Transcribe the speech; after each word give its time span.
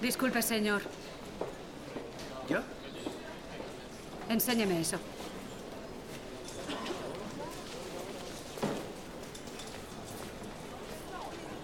Disculpe, 0.00 0.42
señor. 0.42 0.82
¿Yo? 2.48 2.60
Enséñeme 4.28 4.80
eso. 4.80 4.98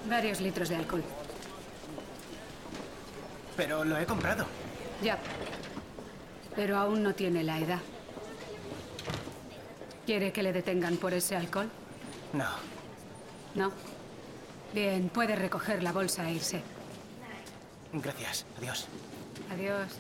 Varios 0.09 0.41
litros 0.41 0.69
de 0.69 0.77
alcohol. 0.77 1.05
Pero 3.57 3.85
lo 3.85 3.99
he 3.99 4.07
comprado. 4.07 4.47
Ya. 5.03 5.19
Pero 6.57 6.77
aún 6.77 7.03
no 7.03 7.15
tiene 7.15 7.45
la 7.45 7.59
edad. 7.59 7.79
¿Quiere 10.07 10.33
que 10.33 10.43
le 10.43 10.53
detengan 10.53 10.97
por 10.97 11.15
ese 11.15 11.37
alcohol? 11.37 11.71
No. 12.33 12.49
No. 13.55 13.71
Bien, 14.73 15.09
puede 15.09 15.37
recoger 15.37 15.83
la 15.83 15.93
bolsa 15.93 16.29
e 16.29 16.35
irse. 16.35 16.63
Gracias. 17.93 18.47
Adiós. 18.59 18.87
Adiós. 19.51 19.99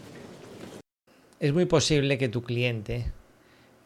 Es 1.40 1.52
muy 1.52 1.64
posible 1.64 2.18
que 2.18 2.28
tu 2.28 2.42
cliente 2.42 3.10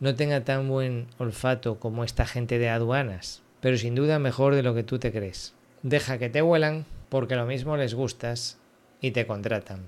no 0.01 0.15
tenga 0.15 0.45
tan 0.45 0.69
buen 0.69 1.07
olfato 1.19 1.79
como 1.79 2.05
esta 2.05 2.27
gente 2.27 2.59
de 2.59 2.69
aduanas, 2.69 3.43
pero 3.61 3.79
sin 3.79 3.95
duda 3.95 4.19
mejor 4.19 4.55
de 4.55 4.62
lo 4.62 4.75
que 4.75 4.83
tú 4.83 4.98
te 4.98 5.12
crees. 5.12 5.55
Deja 5.83 6.19
que 6.19 6.29
te 6.29 6.43
huelan 6.43 6.85
porque 7.09 7.37
lo 7.37 7.47
mismo 7.47 7.77
les 7.77 7.95
gustas 7.95 8.59
y 9.01 9.12
te 9.12 9.27
contratan. 9.27 9.85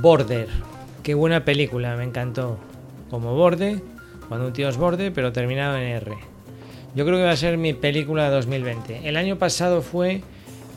Border. 0.00 0.48
Qué 1.02 1.12
buena 1.12 1.44
película, 1.44 1.94
me 1.96 2.04
encantó. 2.04 2.58
Como 3.10 3.34
borde, 3.34 3.82
cuando 4.28 4.46
un 4.46 4.52
tío 4.54 4.68
es 4.68 4.78
borde, 4.78 5.10
pero 5.10 5.32
terminado 5.32 5.76
en 5.76 5.82
R. 5.82 6.12
Yo 6.94 7.04
creo 7.04 7.18
que 7.18 7.24
va 7.24 7.32
a 7.32 7.36
ser 7.36 7.58
mi 7.58 7.74
película 7.74 8.24
de 8.24 8.30
2020. 8.30 9.06
El 9.06 9.16
año 9.16 9.36
pasado 9.36 9.82
fue 9.82 10.22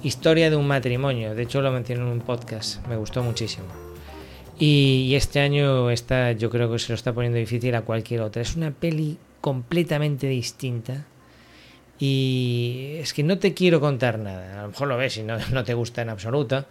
Historia 0.04 0.50
de 0.50 0.58
un 0.58 0.68
matrimonio. 0.68 1.34
De 1.34 1.44
hecho, 1.44 1.62
lo 1.62 1.72
mencioné 1.72 2.02
en 2.02 2.10
un 2.10 2.20
podcast. 2.20 2.86
Me 2.88 2.98
gustó 2.98 3.24
muchísimo. 3.24 3.68
Y, 4.60 5.14
este 5.16 5.40
año 5.40 5.90
está, 5.90 6.34
yo 6.34 6.50
creo 6.50 6.70
que 6.70 6.78
se 6.78 6.90
lo 6.90 6.96
está 6.96 7.14
poniendo 7.14 7.40
difícil 7.40 7.74
a 7.76 7.84
cualquier 7.84 8.20
otra. 8.20 8.42
Es 8.42 8.58
una 8.58 8.72
peli 8.72 9.18
completamente 9.40 10.28
distinta. 10.28 11.06
Y 11.98 12.96
es 12.98 13.14
que 13.14 13.24
no 13.24 13.40
te 13.40 13.54
quiero 13.54 13.80
contar 13.80 14.20
nada. 14.20 14.60
A 14.60 14.64
lo 14.64 14.68
mejor 14.70 14.90
lo 14.90 14.98
ves 14.98 15.16
y 15.16 15.24
no, 15.24 15.38
no 15.54 15.64
te 15.64 15.74
gusta 15.74 16.02
en 16.02 16.10
absoluto. 16.10 16.66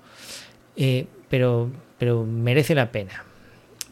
Eh, 0.77 1.07
pero, 1.33 1.71
pero 1.99 2.27
merece 2.27 2.75
la 2.75 2.93
pena. 2.93 3.25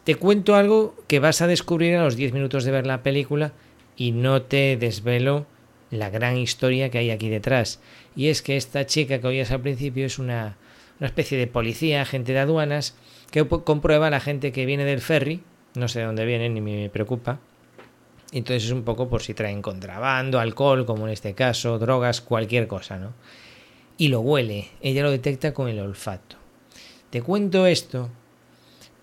Te 0.04 0.14
cuento 0.14 0.56
algo 0.56 0.94
que 1.06 1.20
vas 1.20 1.40
a 1.40 1.46
descubrir 1.46 1.96
a 1.96 2.04
los 2.04 2.14
10 2.14 2.34
minutos 2.34 2.64
de 2.64 2.70
ver 2.70 2.86
la 2.86 3.02
película 3.02 3.54
y 3.96 4.12
no 4.12 4.42
te 4.42 4.76
desvelo 4.76 5.46
la 5.90 6.10
gran 6.10 6.36
historia 6.36 6.90
que 6.90 6.98
hay 6.98 7.10
aquí 7.10 7.30
detrás. 7.30 7.80
Y 8.14 8.28
es 8.28 8.42
que 8.42 8.58
esta 8.58 8.84
chica 8.84 9.22
que 9.22 9.26
oías 9.26 9.52
al 9.52 9.62
principio 9.62 10.04
es 10.04 10.18
una, 10.18 10.58
una 10.98 11.06
especie 11.06 11.38
de 11.38 11.46
policía, 11.46 12.02
agente 12.02 12.34
de 12.34 12.40
aduanas, 12.40 12.94
que 13.30 13.48
comprueba 13.48 14.08
a 14.08 14.10
la 14.10 14.20
gente 14.20 14.52
que 14.52 14.66
viene 14.66 14.84
del 14.84 15.00
ferry, 15.00 15.40
no 15.74 15.88
sé 15.88 16.00
de 16.00 16.04
dónde 16.04 16.26
viene, 16.26 16.50
ni 16.50 16.60
me 16.60 16.90
preocupa. 16.90 17.40
Entonces 18.32 18.64
es 18.64 18.70
un 18.70 18.82
poco 18.82 19.08
por 19.08 19.22
si 19.22 19.32
traen 19.32 19.62
contrabando, 19.62 20.40
alcohol, 20.40 20.84
como 20.84 21.06
en 21.06 21.14
este 21.14 21.32
caso, 21.32 21.78
drogas, 21.78 22.20
cualquier 22.20 22.66
cosa, 22.66 22.98
¿no? 22.98 23.14
Y 23.96 24.08
lo 24.08 24.20
huele, 24.20 24.68
ella 24.82 25.02
lo 25.02 25.10
detecta 25.10 25.54
con 25.54 25.70
el 25.70 25.78
olfato. 25.78 26.39
Te 27.10 27.22
cuento 27.22 27.66
esto 27.66 28.08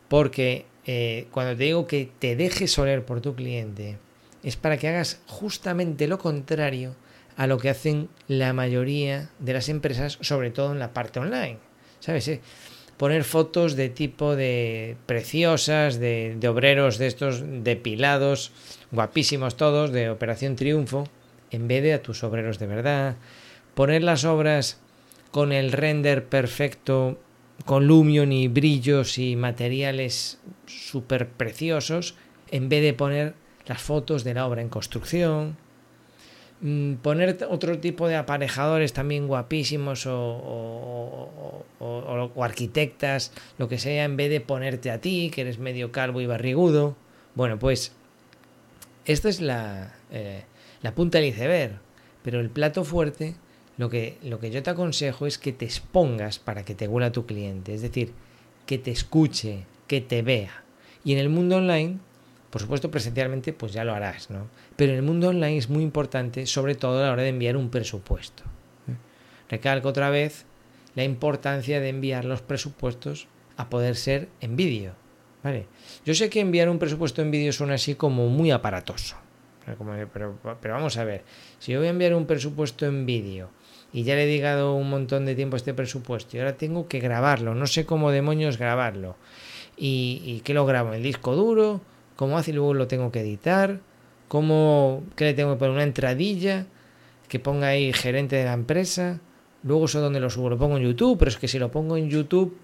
porque 0.07 0.65
eh, 0.85 1.27
cuando 1.31 1.57
te 1.57 1.65
digo 1.65 1.85
que 1.85 2.09
te 2.19 2.37
dejes 2.37 2.77
oler 2.79 3.03
por 3.03 3.19
tu 3.19 3.35
cliente, 3.35 3.97
es 4.43 4.55
para 4.55 4.77
que 4.77 4.87
hagas 4.87 5.21
justamente 5.27 6.07
lo 6.07 6.17
contrario 6.17 6.95
a 7.35 7.47
lo 7.47 7.57
que 7.57 7.69
hacen 7.69 8.07
la 8.27 8.53
mayoría 8.53 9.29
de 9.39 9.53
las 9.53 9.67
empresas, 9.67 10.17
sobre 10.21 10.51
todo 10.51 10.71
en 10.71 10.79
la 10.79 10.93
parte 10.93 11.19
online. 11.19 11.57
¿Sabes? 11.99 12.27
Eh? 12.29 12.41
Poner 12.95 13.25
fotos 13.25 13.75
de 13.75 13.89
tipo 13.89 14.35
de 14.35 14.95
preciosas, 15.05 15.99
de, 15.99 16.35
de 16.39 16.47
obreros 16.47 16.97
de 16.97 17.07
estos 17.07 17.43
depilados, 17.45 18.53
guapísimos 18.91 19.57
todos, 19.57 19.91
de 19.91 20.09
Operación 20.09 20.55
Triunfo, 20.55 21.07
en 21.51 21.67
vez 21.67 21.83
de 21.83 21.93
a 21.93 22.01
tus 22.01 22.23
obreros 22.23 22.57
de 22.57 22.67
verdad. 22.67 23.17
Poner 23.75 24.01
las 24.01 24.23
obras 24.23 24.79
con 25.31 25.51
el 25.51 25.71
render 25.71 26.25
perfecto 26.25 27.19
con 27.65 27.87
Lumion 27.87 28.31
y 28.31 28.47
brillos 28.47 29.17
y 29.17 29.35
materiales 29.35 30.39
súper 30.65 31.29
preciosos, 31.29 32.15
en 32.49 32.69
vez 32.69 32.81
de 32.81 32.93
poner 32.93 33.33
las 33.65 33.81
fotos 33.81 34.23
de 34.23 34.33
la 34.33 34.47
obra 34.47 34.61
en 34.61 34.69
construcción, 34.69 35.57
mm, 36.61 36.95
poner 36.95 37.37
otro 37.49 37.79
tipo 37.79 38.07
de 38.07 38.15
aparejadores 38.15 38.93
también 38.93 39.27
guapísimos 39.27 40.05
o, 40.05 41.63
o, 41.79 42.43
arquitectas, 42.43 43.33
lo 43.57 43.67
que 43.67 43.79
sea, 43.79 44.05
en 44.05 44.15
vez 44.15 44.29
de 44.29 44.41
ponerte 44.41 44.91
a 44.91 45.01
ti, 45.01 45.31
que 45.33 45.41
eres 45.41 45.59
medio 45.59 45.91
calvo 45.91 46.21
y 46.21 46.27
barrigudo. 46.27 46.95
Bueno, 47.35 47.59
pues 47.59 47.93
esta 49.05 49.29
es 49.29 49.41
la, 49.41 49.93
eh, 50.11 50.43
la 50.81 50.93
punta 50.95 51.17
del 51.17 51.29
iceberg, 51.29 51.79
pero 52.23 52.39
el 52.39 52.49
plato 52.49 52.83
fuerte 52.83 53.35
lo 53.77 53.89
que, 53.89 54.17
lo 54.23 54.39
que 54.39 54.49
yo 54.49 54.63
te 54.63 54.71
aconsejo 54.71 55.27
es 55.27 55.37
que 55.37 55.53
te 55.53 55.65
expongas 55.65 56.39
para 56.39 56.63
que 56.63 56.75
te 56.75 56.87
huela 56.87 57.11
tu 57.11 57.25
cliente, 57.25 57.73
es 57.73 57.81
decir, 57.81 58.13
que 58.65 58.77
te 58.77 58.91
escuche, 58.91 59.65
que 59.87 60.01
te 60.01 60.21
vea. 60.21 60.63
Y 61.03 61.13
en 61.13 61.19
el 61.19 61.29
mundo 61.29 61.57
online, 61.57 61.99
por 62.49 62.61
supuesto 62.61 62.91
presencialmente, 62.91 63.53
pues 63.53 63.73
ya 63.73 63.83
lo 63.83 63.93
harás, 63.93 64.29
¿no? 64.29 64.47
Pero 64.75 64.91
en 64.91 64.97
el 64.97 65.03
mundo 65.03 65.29
online 65.29 65.57
es 65.57 65.69
muy 65.69 65.83
importante, 65.83 66.45
sobre 66.45 66.75
todo 66.75 66.99
a 66.99 67.07
la 67.07 67.13
hora 67.13 67.23
de 67.23 67.29
enviar 67.29 67.55
un 67.55 67.69
presupuesto. 67.69 68.43
Recalco 69.49 69.89
otra 69.89 70.09
vez 70.09 70.45
la 70.95 71.03
importancia 71.03 71.79
de 71.79 71.89
enviar 71.89 72.25
los 72.25 72.41
presupuestos 72.41 73.27
a 73.55 73.69
poder 73.69 73.95
ser 73.95 74.27
en 74.41 74.55
vídeo. 74.55 74.93
¿vale? 75.43 75.67
Yo 76.05 76.13
sé 76.13 76.29
que 76.29 76.39
enviar 76.39 76.69
un 76.69 76.79
presupuesto 76.79 77.21
en 77.21 77.31
vídeo 77.31 77.53
suena 77.53 77.75
así 77.75 77.95
como 77.95 78.27
muy 78.27 78.51
aparatoso. 78.51 79.15
Pero, 79.65 80.37
pero, 80.61 80.73
vamos 80.73 80.97
a 80.97 81.03
ver, 81.03 81.23
si 81.59 81.73
yo 81.73 81.79
voy 81.79 81.87
a 81.87 81.91
enviar 81.91 82.13
un 82.15 82.25
presupuesto 82.25 82.85
en 82.85 83.05
vídeo 83.05 83.49
y 83.93 84.03
ya 84.03 84.15
le 84.15 84.23
he 84.23 84.27
dedicado 84.27 84.75
un 84.75 84.89
montón 84.89 85.25
de 85.25 85.35
tiempo 85.35 85.55
a 85.55 85.57
este 85.57 85.73
presupuesto 85.73 86.35
y 86.35 86.39
ahora 86.39 86.57
tengo 86.57 86.87
que 86.87 86.99
grabarlo, 86.99 87.55
no 87.55 87.67
sé 87.67 87.85
cómo 87.85 88.11
demonios 88.11 88.57
grabarlo. 88.57 89.15
¿Y, 89.77 90.21
y 90.25 90.41
qué 90.41 90.53
lo 90.53 90.65
grabo? 90.65 90.93
¿El 90.93 91.03
disco 91.03 91.35
duro? 91.35 91.81
¿Cómo 92.15 92.37
hace 92.37 92.51
y 92.51 92.53
luego 92.55 92.73
lo 92.73 92.87
tengo 92.87 93.11
que 93.11 93.21
editar? 93.21 93.79
¿Cómo, 94.27 95.03
qué 95.15 95.25
le 95.25 95.33
tengo 95.33 95.53
que 95.53 95.59
poner? 95.59 95.73
¿Una 95.73 95.83
entradilla? 95.83 96.65
Que 97.29 97.39
ponga 97.39 97.67
ahí 97.67 97.93
gerente 97.93 98.35
de 98.35 98.45
la 98.45 98.53
empresa. 98.53 99.19
Luego 99.63 99.85
eso 99.85 100.01
donde 100.01 100.19
lo 100.19 100.29
subo, 100.29 100.49
lo 100.49 100.57
pongo 100.57 100.77
en 100.77 100.83
YouTube, 100.83 101.17
pero 101.19 101.29
es 101.29 101.37
que 101.37 101.47
si 101.47 101.59
lo 101.59 101.69
pongo 101.71 101.95
en 101.97 102.09
YouTube 102.09 102.57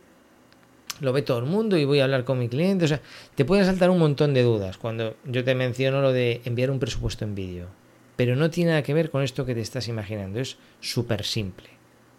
lo 1.02 1.12
ve 1.12 1.22
todo 1.22 1.40
el 1.40 1.46
mundo 1.46 1.78
y 1.78 1.86
voy 1.86 2.00
a 2.00 2.06
hablar 2.06 2.24
con 2.24 2.40
mi 2.40 2.50
cliente. 2.50 2.86
O 2.86 2.88
sea, 2.88 3.02
te 3.36 3.46
pueden 3.46 3.66
saltar 3.66 3.90
un 3.90 4.00
montón 4.00 4.34
de 4.34 4.44
dudas 4.44 4.78
cuando 4.78 5.16
yo 5.26 5.44
te 5.44 5.56
menciono 5.56 6.02
lo 6.02 6.14
de 6.14 6.42
enviar 6.46 6.72
un 6.72 6.80
presupuesto 6.80 7.26
en 7.26 7.36
vídeo. 7.36 7.68
Pero 8.16 8.36
no 8.36 8.50
tiene 8.50 8.72
nada 8.72 8.84
que 8.84 8.94
ver 8.94 9.10
con 9.10 9.24
esto 9.24 9.46
que 9.46 9.56
te 9.56 9.62
estás 9.62 9.88
imaginando, 9.88 10.40
es 10.40 10.58
súper 10.80 11.24
simple. 11.24 11.70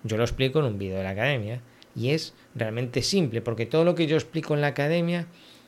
Yo 0.03 0.17
lo 0.17 0.25
explico 0.25 0.59
en 0.59 0.67
un 0.67 0.79
vídeo 0.79 0.97
de 0.97 1.05
la 1.05 1.11
academia 1.11 1.61
y 1.95 2.11
es 2.11 2.35
realmente 2.55 3.03
simple, 3.03 3.41
porque 3.41 3.67
todo 3.67 3.85
lo 3.85 3.95
que 3.95 4.07
yo 4.07 4.17
explico 4.17 4.55
en 4.55 4.61
la 4.61 4.69
academia 4.69 5.27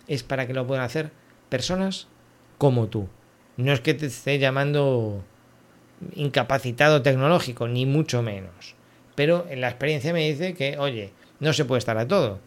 es 0.09 0.23
para 0.23 0.47
que 0.47 0.55
lo 0.55 0.67
puedan 0.67 0.85
hacer 0.85 1.11
personas 1.49 2.09
como 2.59 2.89
tú. 2.89 3.09
No 3.57 3.73
es 3.73 3.81
que 3.81 3.95
te 3.95 4.07
esté 4.07 4.39
llamando 4.39 5.25
incapacitado 6.15 7.03
tecnológico, 7.03 7.69
ni 7.69 7.87
mucho 7.87 8.23
menos. 8.23 8.75
Pero 9.15 9.47
en 9.49 9.61
la 9.61 9.69
experiencia 9.69 10.13
me 10.13 10.29
dice 10.29 10.55
que, 10.55 10.77
oye, 10.79 11.13
no 11.41 11.53
se 11.53 11.65
puede 11.65 11.79
estar 11.79 11.97
a 11.97 12.07
todo. 12.07 12.39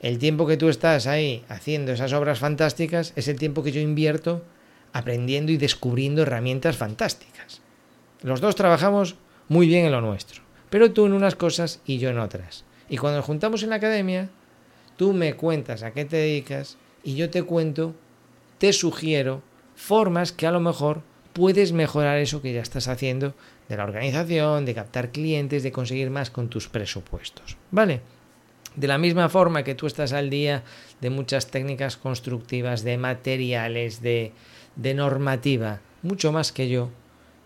El 0.00 0.18
tiempo 0.18 0.46
que 0.46 0.56
tú 0.56 0.68
estás 0.68 1.06
ahí 1.06 1.44
haciendo 1.48 1.92
esas 1.92 2.12
obras 2.12 2.38
fantásticas 2.38 3.12
es 3.16 3.28
el 3.28 3.38
tiempo 3.38 3.62
que 3.62 3.72
yo 3.72 3.80
invierto 3.80 4.42
aprendiendo 4.96 5.52
y 5.52 5.56
descubriendo 5.56 6.22
herramientas 6.22 6.76
fantásticas. 6.76 7.60
Los 8.22 8.40
dos 8.40 8.56
trabajamos 8.56 9.16
muy 9.48 9.66
bien 9.66 9.84
en 9.84 9.92
lo 9.92 10.00
nuestro, 10.00 10.42
pero 10.70 10.92
tú 10.92 11.06
en 11.06 11.12
unas 11.12 11.36
cosas 11.36 11.80
y 11.84 11.98
yo 11.98 12.08
en 12.08 12.18
otras. 12.18 12.64
Y 12.88 12.96
cuando 12.96 13.18
nos 13.18 13.26
juntamos 13.26 13.62
en 13.62 13.70
la 13.70 13.76
academia, 13.76 14.30
tú 14.96 15.12
me 15.12 15.34
cuentas 15.34 15.82
a 15.82 15.92
qué 15.92 16.04
te 16.04 16.16
dedicas 16.16 16.78
y 17.04 17.14
yo 17.14 17.30
te 17.30 17.42
cuento, 17.42 17.94
te 18.58 18.72
sugiero 18.72 19.42
formas 19.74 20.32
que 20.32 20.46
a 20.46 20.50
lo 20.50 20.60
mejor 20.60 21.02
puedes 21.32 21.72
mejorar 21.72 22.16
eso 22.18 22.40
que 22.40 22.54
ya 22.54 22.62
estás 22.62 22.88
haciendo 22.88 23.34
de 23.68 23.76
la 23.76 23.84
organización, 23.84 24.64
de 24.64 24.74
captar 24.74 25.10
clientes, 25.10 25.62
de 25.62 25.72
conseguir 25.72 26.08
más 26.08 26.30
con 26.30 26.48
tus 26.48 26.68
presupuestos. 26.68 27.58
¿Vale? 27.70 28.00
De 28.74 28.86
la 28.86 28.96
misma 28.96 29.28
forma 29.28 29.62
que 29.62 29.74
tú 29.74 29.86
estás 29.86 30.12
al 30.12 30.30
día 30.30 30.64
de 31.00 31.10
muchas 31.10 31.48
técnicas 31.48 31.96
constructivas, 31.96 32.84
de 32.84 32.96
materiales, 32.96 34.00
de, 34.00 34.32
de 34.76 34.94
normativa, 34.94 35.80
mucho 36.02 36.32
más 36.32 36.52
que 36.52 36.68
yo, 36.68 36.90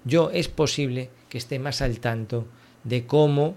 yo 0.05 0.31
es 0.31 0.49
posible 0.49 1.11
que 1.29 1.39
esté 1.39 1.59
más 1.59 1.83
al 1.83 2.01
tanto 2.01 2.47
de 2.85 3.07
cómo 3.07 3.57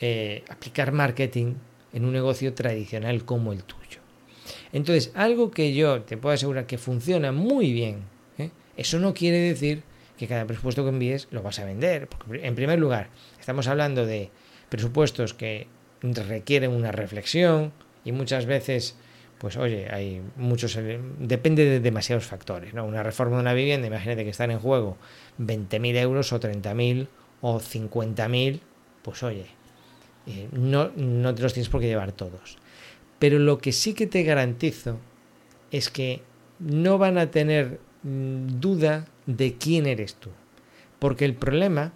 eh, 0.00 0.44
aplicar 0.48 0.92
marketing 0.92 1.54
en 1.92 2.04
un 2.04 2.12
negocio 2.12 2.54
tradicional 2.54 3.24
como 3.24 3.52
el 3.52 3.64
tuyo. 3.64 4.00
Entonces, 4.72 5.12
algo 5.14 5.50
que 5.50 5.74
yo 5.74 6.02
te 6.02 6.16
puedo 6.16 6.34
asegurar 6.34 6.66
que 6.66 6.78
funciona 6.78 7.32
muy 7.32 7.72
bien, 7.72 8.04
¿eh? 8.38 8.50
eso 8.76 8.98
no 8.98 9.12
quiere 9.14 9.38
decir 9.38 9.82
que 10.16 10.26
cada 10.26 10.46
presupuesto 10.46 10.82
que 10.84 10.90
envíes 10.90 11.28
lo 11.30 11.42
vas 11.42 11.58
a 11.58 11.64
vender. 11.64 12.08
Porque, 12.08 12.46
en 12.46 12.54
primer 12.54 12.78
lugar, 12.78 13.10
estamos 13.38 13.66
hablando 13.66 14.06
de 14.06 14.30
presupuestos 14.68 15.34
que 15.34 15.66
requieren 16.00 16.70
una 16.70 16.92
reflexión 16.92 17.72
y 18.04 18.12
muchas 18.12 18.46
veces, 18.46 18.96
pues 19.42 19.56
oye, 19.56 19.88
hay 19.90 20.22
muchos, 20.36 20.78
depende 21.18 21.64
de 21.64 21.80
demasiados 21.80 22.24
factores. 22.24 22.74
¿no? 22.74 22.84
Una 22.84 23.02
reforma 23.02 23.34
de 23.34 23.42
una 23.42 23.54
vivienda, 23.54 23.88
imagínate 23.88 24.22
que 24.22 24.30
están 24.30 24.52
en 24.52 24.60
juego 24.60 24.96
20.000 25.40 25.96
euros 25.96 26.32
o 26.32 26.38
30.000 26.38 27.08
o 27.40 27.58
50.000, 27.58 28.60
pues 29.02 29.24
oye, 29.24 29.46
eh, 30.28 30.46
no, 30.52 30.92
no 30.94 31.34
te 31.34 31.42
los 31.42 31.54
tienes 31.54 31.68
por 31.68 31.80
qué 31.80 31.88
llevar 31.88 32.12
todos. 32.12 32.56
Pero 33.18 33.40
lo 33.40 33.58
que 33.58 33.72
sí 33.72 33.94
que 33.94 34.06
te 34.06 34.22
garantizo 34.22 35.00
es 35.72 35.90
que 35.90 36.22
no 36.60 36.98
van 36.98 37.18
a 37.18 37.32
tener 37.32 37.80
mm, 38.04 38.60
duda 38.60 39.08
de 39.26 39.54
quién 39.54 39.86
eres 39.86 40.14
tú. 40.14 40.30
Porque 41.00 41.24
el 41.24 41.34
problema 41.34 41.92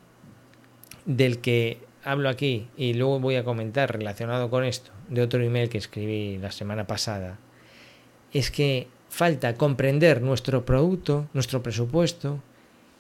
del 1.05 1.39
que 1.39 1.79
hablo 2.07 2.29
aquí 2.29 2.69
y 2.77 2.95
luego 2.95 3.19
voy 3.19 3.35
a 3.35 3.43
comentar 3.43 3.93
relacionado 3.93 4.49
con 4.49 4.65
esto 4.65 4.93
de 5.09 5.23
otro 5.23 5.43
email 5.43 5.69
que 5.69 5.79
escribí 5.79 6.39
la 6.39 6.53
semana 6.53 6.87
pasada 6.87 7.37
es 8.33 8.53
que 8.53 8.87
falta 9.09 9.55
comprender 9.55 10.23
nuestro 10.23 10.65
producto, 10.65 11.29
nuestro 11.35 11.65
presupuesto 11.65 12.41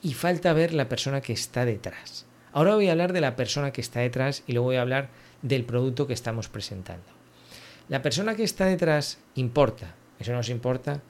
y 0.02 0.14
falta 0.14 0.52
ver 0.52 0.74
la 0.74 0.88
persona 0.88 1.20
que 1.20 1.32
está 1.32 1.64
detrás. 1.64 2.26
Ahora 2.52 2.74
voy 2.74 2.88
a 2.88 2.92
hablar 2.92 3.12
de 3.12 3.20
la 3.20 3.36
persona 3.36 3.70
que 3.70 3.80
está 3.80 4.00
detrás 4.00 4.42
y 4.46 4.52
luego 4.52 4.66
voy 4.66 4.76
a 4.76 4.82
hablar 4.82 5.08
del 5.42 5.64
producto 5.64 6.06
que 6.06 6.14
estamos 6.14 6.48
presentando. 6.48 7.06
La 7.88 8.02
persona 8.02 8.34
que 8.34 8.42
está 8.42 8.66
detrás 8.66 9.18
importa, 9.36 9.94
eso 10.18 10.32
nos 10.32 10.48
importa 10.48 11.00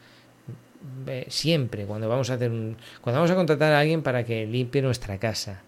siempre 1.29 1.87
cuando 1.87 2.09
vamos 2.09 2.29
a 2.29 2.35
hacer 2.35 2.51
un, 2.51 2.77
cuando 3.01 3.21
vamos 3.21 3.31
a 3.31 3.37
contratar 3.37 3.73
a 3.73 3.81
alguien 3.81 4.03
para 4.03 4.25
que 4.25 4.47
limpie 4.47 4.83
nuestra 4.83 5.19
casa, 5.19 5.63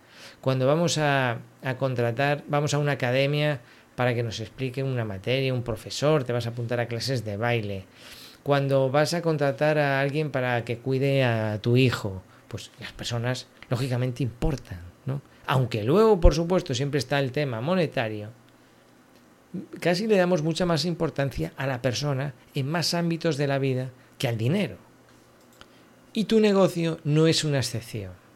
cuando 0.48 0.66
vamos 0.66 0.96
a, 0.96 1.40
contratar, 1.78 2.42
vamos 2.48 2.72
a 2.72 2.78
una 2.78 2.92
academia 2.92 3.60
para 3.96 4.14
que 4.14 4.22
nos 4.22 4.40
explique 4.40 4.82
una 4.82 5.04
materia, 5.04 5.52
un 5.52 5.62
profesor, 5.62 6.24
te 6.24 6.32
vas 6.32 6.46
a 6.46 6.48
apuntar 6.48 6.80
a 6.80 6.86
clases 6.86 7.22
de 7.22 7.36
baile, 7.36 7.84
cuando 8.42 8.90
vas 8.90 9.12
a 9.12 9.20
contratar 9.20 9.76
a 9.76 10.00
alguien 10.00 10.30
para 10.30 10.64
que 10.64 10.78
cuide 10.78 11.22
a 11.22 11.60
tu 11.60 11.76
hijo, 11.76 12.22
pues 12.48 12.70
las 12.80 12.92
personas 12.92 13.46
lógicamente 13.68 14.22
importan, 14.22 14.80
¿no? 15.04 15.20
Aunque 15.46 15.84
luego, 15.84 16.18
por 16.18 16.34
supuesto, 16.34 16.72
siempre 16.72 16.96
está 16.96 17.18
el 17.18 17.30
tema 17.30 17.60
monetario, 17.60 18.30
casi 19.80 20.06
le 20.06 20.16
damos 20.16 20.40
mucha 20.40 20.64
más 20.64 20.86
importancia 20.86 21.52
a 21.58 21.66
la 21.66 21.82
persona 21.82 22.32
en 22.54 22.70
más 22.70 22.94
ámbitos 22.94 23.36
de 23.36 23.48
la 23.48 23.58
vida 23.58 23.90
que 24.16 24.28
al 24.28 24.38
dinero. 24.38 24.78
Y 26.14 26.24
tu 26.24 26.40
negocio 26.40 27.00
no 27.04 27.26
es 27.26 27.44
una 27.44 27.58
excepción. 27.58 28.27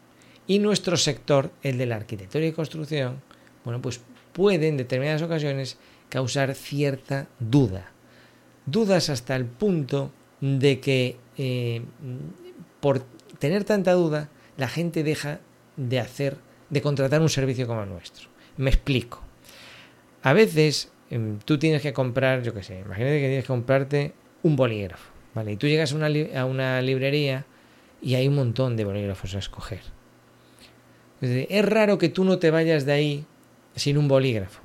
Y 0.47 0.59
nuestro 0.59 0.97
sector, 0.97 1.51
el 1.63 1.77
de 1.77 1.85
la 1.85 1.95
arquitectura 1.95 2.45
y 2.45 2.51
construcción, 2.51 3.21
bueno, 3.63 3.81
pues 3.81 4.01
puede 4.33 4.67
en 4.67 4.77
determinadas 4.77 5.21
ocasiones 5.21 5.77
causar 6.09 6.53
cierta 6.55 7.27
duda. 7.39 7.91
Dudas 8.65 9.09
hasta 9.09 9.35
el 9.35 9.45
punto 9.45 10.11
de 10.41 10.79
que 10.79 11.17
eh, 11.37 11.81
por 12.79 13.03
tener 13.39 13.63
tanta 13.63 13.93
duda, 13.93 14.29
la 14.57 14.67
gente 14.67 15.03
deja 15.03 15.39
de 15.77 15.99
hacer, 15.99 16.37
de 16.69 16.81
contratar 16.81 17.21
un 17.21 17.29
servicio 17.29 17.67
como 17.67 17.83
el 17.83 17.89
nuestro. 17.89 18.29
Me 18.57 18.69
explico. 18.69 19.21
A 20.21 20.33
veces 20.33 20.93
Em, 21.13 21.37
tú 21.45 21.59
tienes 21.59 21.83
que 21.83 21.93
comprar, 21.93 22.41
yo 22.41 22.55
qué 22.55 22.63
sé, 22.63 22.79
imagínate 22.79 23.19
que 23.19 23.27
tienes 23.27 23.43
que 23.43 23.47
comprarte 23.47 24.13
un 24.41 24.55
bolígrafo, 24.55 25.11
¿vale? 25.35 25.51
Y 25.51 25.57
tú 25.57 25.67
llegas 25.67 25.93
a 25.93 25.95
una, 25.95 26.07
a 26.07 26.45
una 26.45 26.81
librería 26.81 27.45
y 28.01 28.15
hay 28.15 28.27
un 28.27 28.33
montón 28.33 28.75
de 28.75 28.83
bolígrafos 28.83 29.35
a 29.35 29.37
escoger. 29.37 29.81
Es 31.23 31.65
raro 31.65 31.97
que 31.97 32.09
tú 32.09 32.25
no 32.25 32.37
te 32.37 32.51
vayas 32.51 32.85
de 32.85 32.91
ahí 32.91 33.25
sin 33.75 33.97
un 33.97 34.07
bolígrafo. 34.07 34.61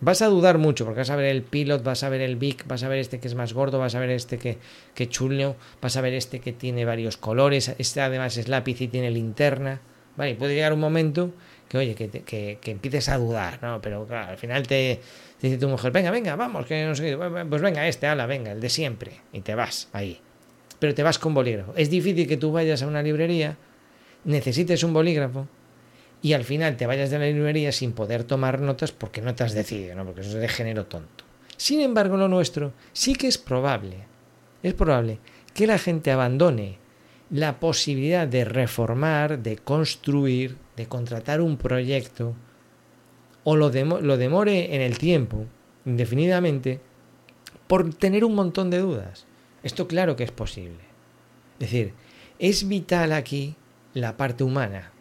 Vas 0.00 0.22
a 0.22 0.26
dudar 0.26 0.58
mucho 0.58 0.84
porque 0.84 1.00
vas 1.00 1.10
a 1.10 1.16
ver 1.16 1.26
el 1.26 1.42
Pilot, 1.42 1.82
vas 1.82 2.02
a 2.02 2.08
ver 2.08 2.20
el 2.20 2.36
Big, 2.36 2.64
vas 2.66 2.82
a 2.82 2.88
ver 2.88 2.98
este 2.98 3.18
que 3.18 3.26
es 3.26 3.34
más 3.34 3.54
gordo, 3.54 3.78
vas 3.78 3.94
a 3.94 3.98
ver 3.98 4.10
este 4.10 4.38
que, 4.38 4.58
que 4.94 5.08
chulo, 5.08 5.56
vas 5.80 5.96
a 5.96 6.02
ver 6.02 6.12
este 6.12 6.40
que 6.40 6.52
tiene 6.52 6.84
varios 6.84 7.16
colores, 7.16 7.74
este 7.78 8.00
además 8.02 8.36
es 8.36 8.48
lápiz 8.48 8.80
y 8.82 8.88
tiene 8.88 9.10
linterna. 9.10 9.80
Vale, 10.16 10.34
puede 10.34 10.54
llegar 10.54 10.72
un 10.72 10.80
momento 10.80 11.32
que, 11.68 11.78
oye, 11.78 11.94
que, 11.94 12.08
que, 12.08 12.58
que 12.60 12.70
empieces 12.70 13.08
a 13.08 13.18
dudar, 13.18 13.58
¿no? 13.62 13.80
Pero 13.80 14.06
claro, 14.06 14.30
al 14.30 14.38
final 14.38 14.66
te, 14.66 15.00
dice 15.40 15.58
tu 15.58 15.68
mujer, 15.68 15.92
venga, 15.92 16.10
venga, 16.10 16.36
vamos, 16.36 16.66
que 16.66 16.86
no 16.86 16.94
sé 16.94 17.16
Pues 17.16 17.62
venga, 17.62 17.86
este, 17.88 18.06
ala, 18.06 18.26
venga, 18.26 18.52
el 18.52 18.60
de 18.60 18.68
siempre. 18.68 19.12
Y 19.32 19.40
te 19.40 19.54
vas 19.54 19.88
ahí. 19.92 20.20
Pero 20.78 20.94
te 20.94 21.02
vas 21.02 21.18
con 21.18 21.34
bolígrafo. 21.34 21.74
Es 21.74 21.90
difícil 21.90 22.28
que 22.28 22.36
tú 22.36 22.52
vayas 22.52 22.82
a 22.82 22.86
una 22.86 23.02
librería, 23.02 23.56
necesites 24.24 24.84
un 24.84 24.92
bolígrafo 24.92 25.48
y 26.22 26.32
al 26.32 26.44
final 26.44 26.76
te 26.76 26.86
vayas 26.86 27.10
de 27.10 27.18
la 27.18 27.26
librería 27.26 27.72
sin 27.72 27.92
poder 27.92 28.24
tomar 28.24 28.60
notas 28.60 28.92
porque 28.92 29.20
no 29.20 29.34
te 29.34 29.44
has 29.44 29.54
decidido, 29.54 29.94
¿no? 29.94 30.04
Porque 30.04 30.22
eso 30.22 30.30
es 30.30 30.40
de 30.40 30.48
género 30.48 30.86
tonto. 30.86 31.24
Sin 31.56 31.80
embargo, 31.80 32.16
lo 32.16 32.28
nuestro 32.28 32.72
sí 32.92 33.14
que 33.14 33.28
es 33.28 33.38
probable, 33.38 34.04
es 34.62 34.74
probable 34.74 35.18
que 35.54 35.66
la 35.66 35.78
gente 35.78 36.10
abandone 36.10 36.78
la 37.30 37.58
posibilidad 37.58 38.26
de 38.26 38.44
reformar, 38.44 39.38
de 39.38 39.56
construir, 39.56 40.56
de 40.76 40.86
contratar 40.86 41.40
un 41.40 41.56
proyecto 41.56 42.34
o 43.44 43.56
lo, 43.56 43.70
lo 43.70 44.16
demore 44.16 44.74
en 44.74 44.82
el 44.82 44.98
tiempo, 44.98 45.46
indefinidamente, 45.84 46.80
por 47.66 47.94
tener 47.94 48.24
un 48.24 48.34
montón 48.34 48.70
de 48.70 48.78
dudas. 48.78 49.26
Esto 49.62 49.88
claro 49.88 50.16
que 50.16 50.24
es 50.24 50.32
posible. 50.32 50.84
Es 51.54 51.70
decir, 51.70 51.94
es 52.38 52.68
vital 52.68 53.12
aquí 53.12 53.56
la 53.94 54.16
parte 54.16 54.44
humana. 54.44 54.92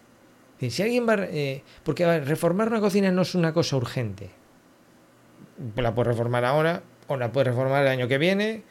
Si 0.59 0.81
alguien 0.81 1.07
va, 1.07 1.15
eh, 1.19 1.63
porque 1.83 2.19
reformar 2.21 2.69
una 2.69 2.79
cocina 2.79 3.11
no 3.11 3.23
es 3.23 3.35
una 3.35 3.53
cosa 3.53 3.75
urgente. 3.75 4.29
La 5.75 5.93
puedes 5.93 6.07
reformar 6.07 6.45
ahora 6.45 6.83
o 7.07 7.17
la 7.17 7.31
puedes 7.31 7.47
reformar 7.47 7.81
el 7.83 7.89
año 7.89 8.07
que 8.07 8.17
viene 8.17 8.63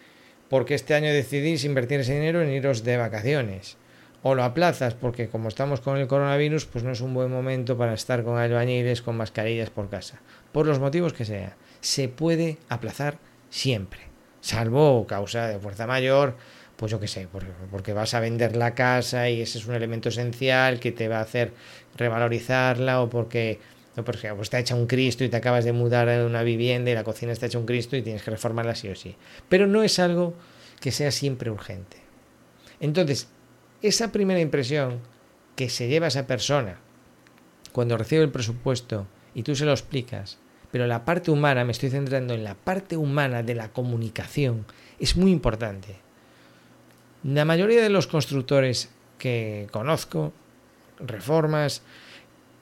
porque 0.48 0.74
este 0.74 0.94
año 0.94 1.12
decidís 1.12 1.64
invertir 1.64 2.00
ese 2.00 2.14
dinero 2.14 2.42
en 2.42 2.50
iros 2.50 2.84
de 2.84 2.96
vacaciones 2.96 3.76
o 4.22 4.34
lo 4.34 4.42
aplazas 4.42 4.94
porque 4.94 5.28
como 5.28 5.48
estamos 5.48 5.80
con 5.82 5.98
el 5.98 6.08
coronavirus, 6.08 6.64
pues 6.64 6.82
no 6.82 6.90
es 6.90 7.02
un 7.02 7.12
buen 7.12 7.30
momento 7.30 7.76
para 7.76 7.92
estar 7.92 8.24
con 8.24 8.38
albañiles 8.38 9.02
con 9.02 9.16
mascarillas 9.16 9.68
por 9.68 9.90
casa. 9.90 10.20
Por 10.50 10.66
los 10.66 10.80
motivos 10.80 11.12
que 11.12 11.26
sea, 11.26 11.56
se 11.80 12.08
puede 12.08 12.56
aplazar 12.70 13.18
siempre, 13.50 14.00
salvo 14.40 15.06
causa 15.06 15.46
de 15.48 15.58
fuerza 15.58 15.86
mayor, 15.86 16.36
pues 16.76 16.90
yo 16.90 16.98
qué 17.00 17.08
sé, 17.08 17.28
porque, 17.70 17.92
vas 17.92 18.14
a 18.14 18.20
vender 18.20 18.56
la 18.56 18.74
casa 18.74 19.28
y 19.30 19.40
ese 19.40 19.58
es 19.58 19.66
un 19.66 19.74
elemento 19.74 20.08
esencial 20.08 20.80
que 20.80 20.92
te 20.92 21.08
va 21.08 21.18
a 21.18 21.22
hacer 21.22 21.52
revalorizarla 21.96 23.00
o 23.00 23.08
porque 23.08 23.60
no, 23.96 24.04
por 24.04 24.16
ejemplo, 24.16 24.42
está 24.42 24.58
hecha 24.58 24.74
un 24.74 24.86
Cristo 24.86 25.22
y 25.22 25.28
te 25.28 25.36
acabas 25.36 25.64
de 25.64 25.72
mudar 25.72 26.08
a 26.08 26.26
una 26.26 26.42
vivienda 26.42 26.90
y 26.90 26.94
la 26.94 27.04
cocina 27.04 27.32
está 27.32 27.46
hecha 27.46 27.58
un 27.58 27.66
Cristo 27.66 27.96
y 27.96 28.02
tienes 28.02 28.22
que 28.22 28.32
reformarla 28.32 28.74
sí 28.74 28.88
o 28.88 28.96
sí. 28.96 29.16
Pero 29.48 29.68
no 29.68 29.84
es 29.84 30.00
algo 30.00 30.34
que 30.80 30.90
sea 30.90 31.12
siempre 31.12 31.50
urgente. 31.50 31.98
Entonces, 32.80 33.28
esa 33.82 34.10
primera 34.10 34.40
impresión 34.40 34.98
que 35.54 35.68
se 35.68 35.86
lleva 35.86 36.08
esa 36.08 36.26
persona 36.26 36.80
cuando 37.72 37.96
recibe 37.96 38.24
el 38.24 38.32
presupuesto 38.32 39.06
y 39.34 39.44
tú 39.44 39.54
se 39.54 39.64
lo 39.64 39.72
explicas, 39.72 40.38
pero 40.72 40.86
la 40.86 41.04
parte 41.04 41.30
humana, 41.30 41.64
me 41.64 41.72
estoy 41.72 41.90
centrando 41.90 42.34
en 42.34 42.42
la 42.42 42.56
parte 42.56 42.96
humana 42.96 43.42
de 43.44 43.54
la 43.54 43.72
comunicación, 43.72 44.66
es 44.98 45.16
muy 45.16 45.30
importante. 45.30 45.96
La 47.24 47.44
mayoría 47.44 47.82
de 47.82 47.88
los 47.90 48.06
constructores 48.06 48.90
que 49.18 49.66
conozco, 49.70 50.32
reformas, 50.98 51.82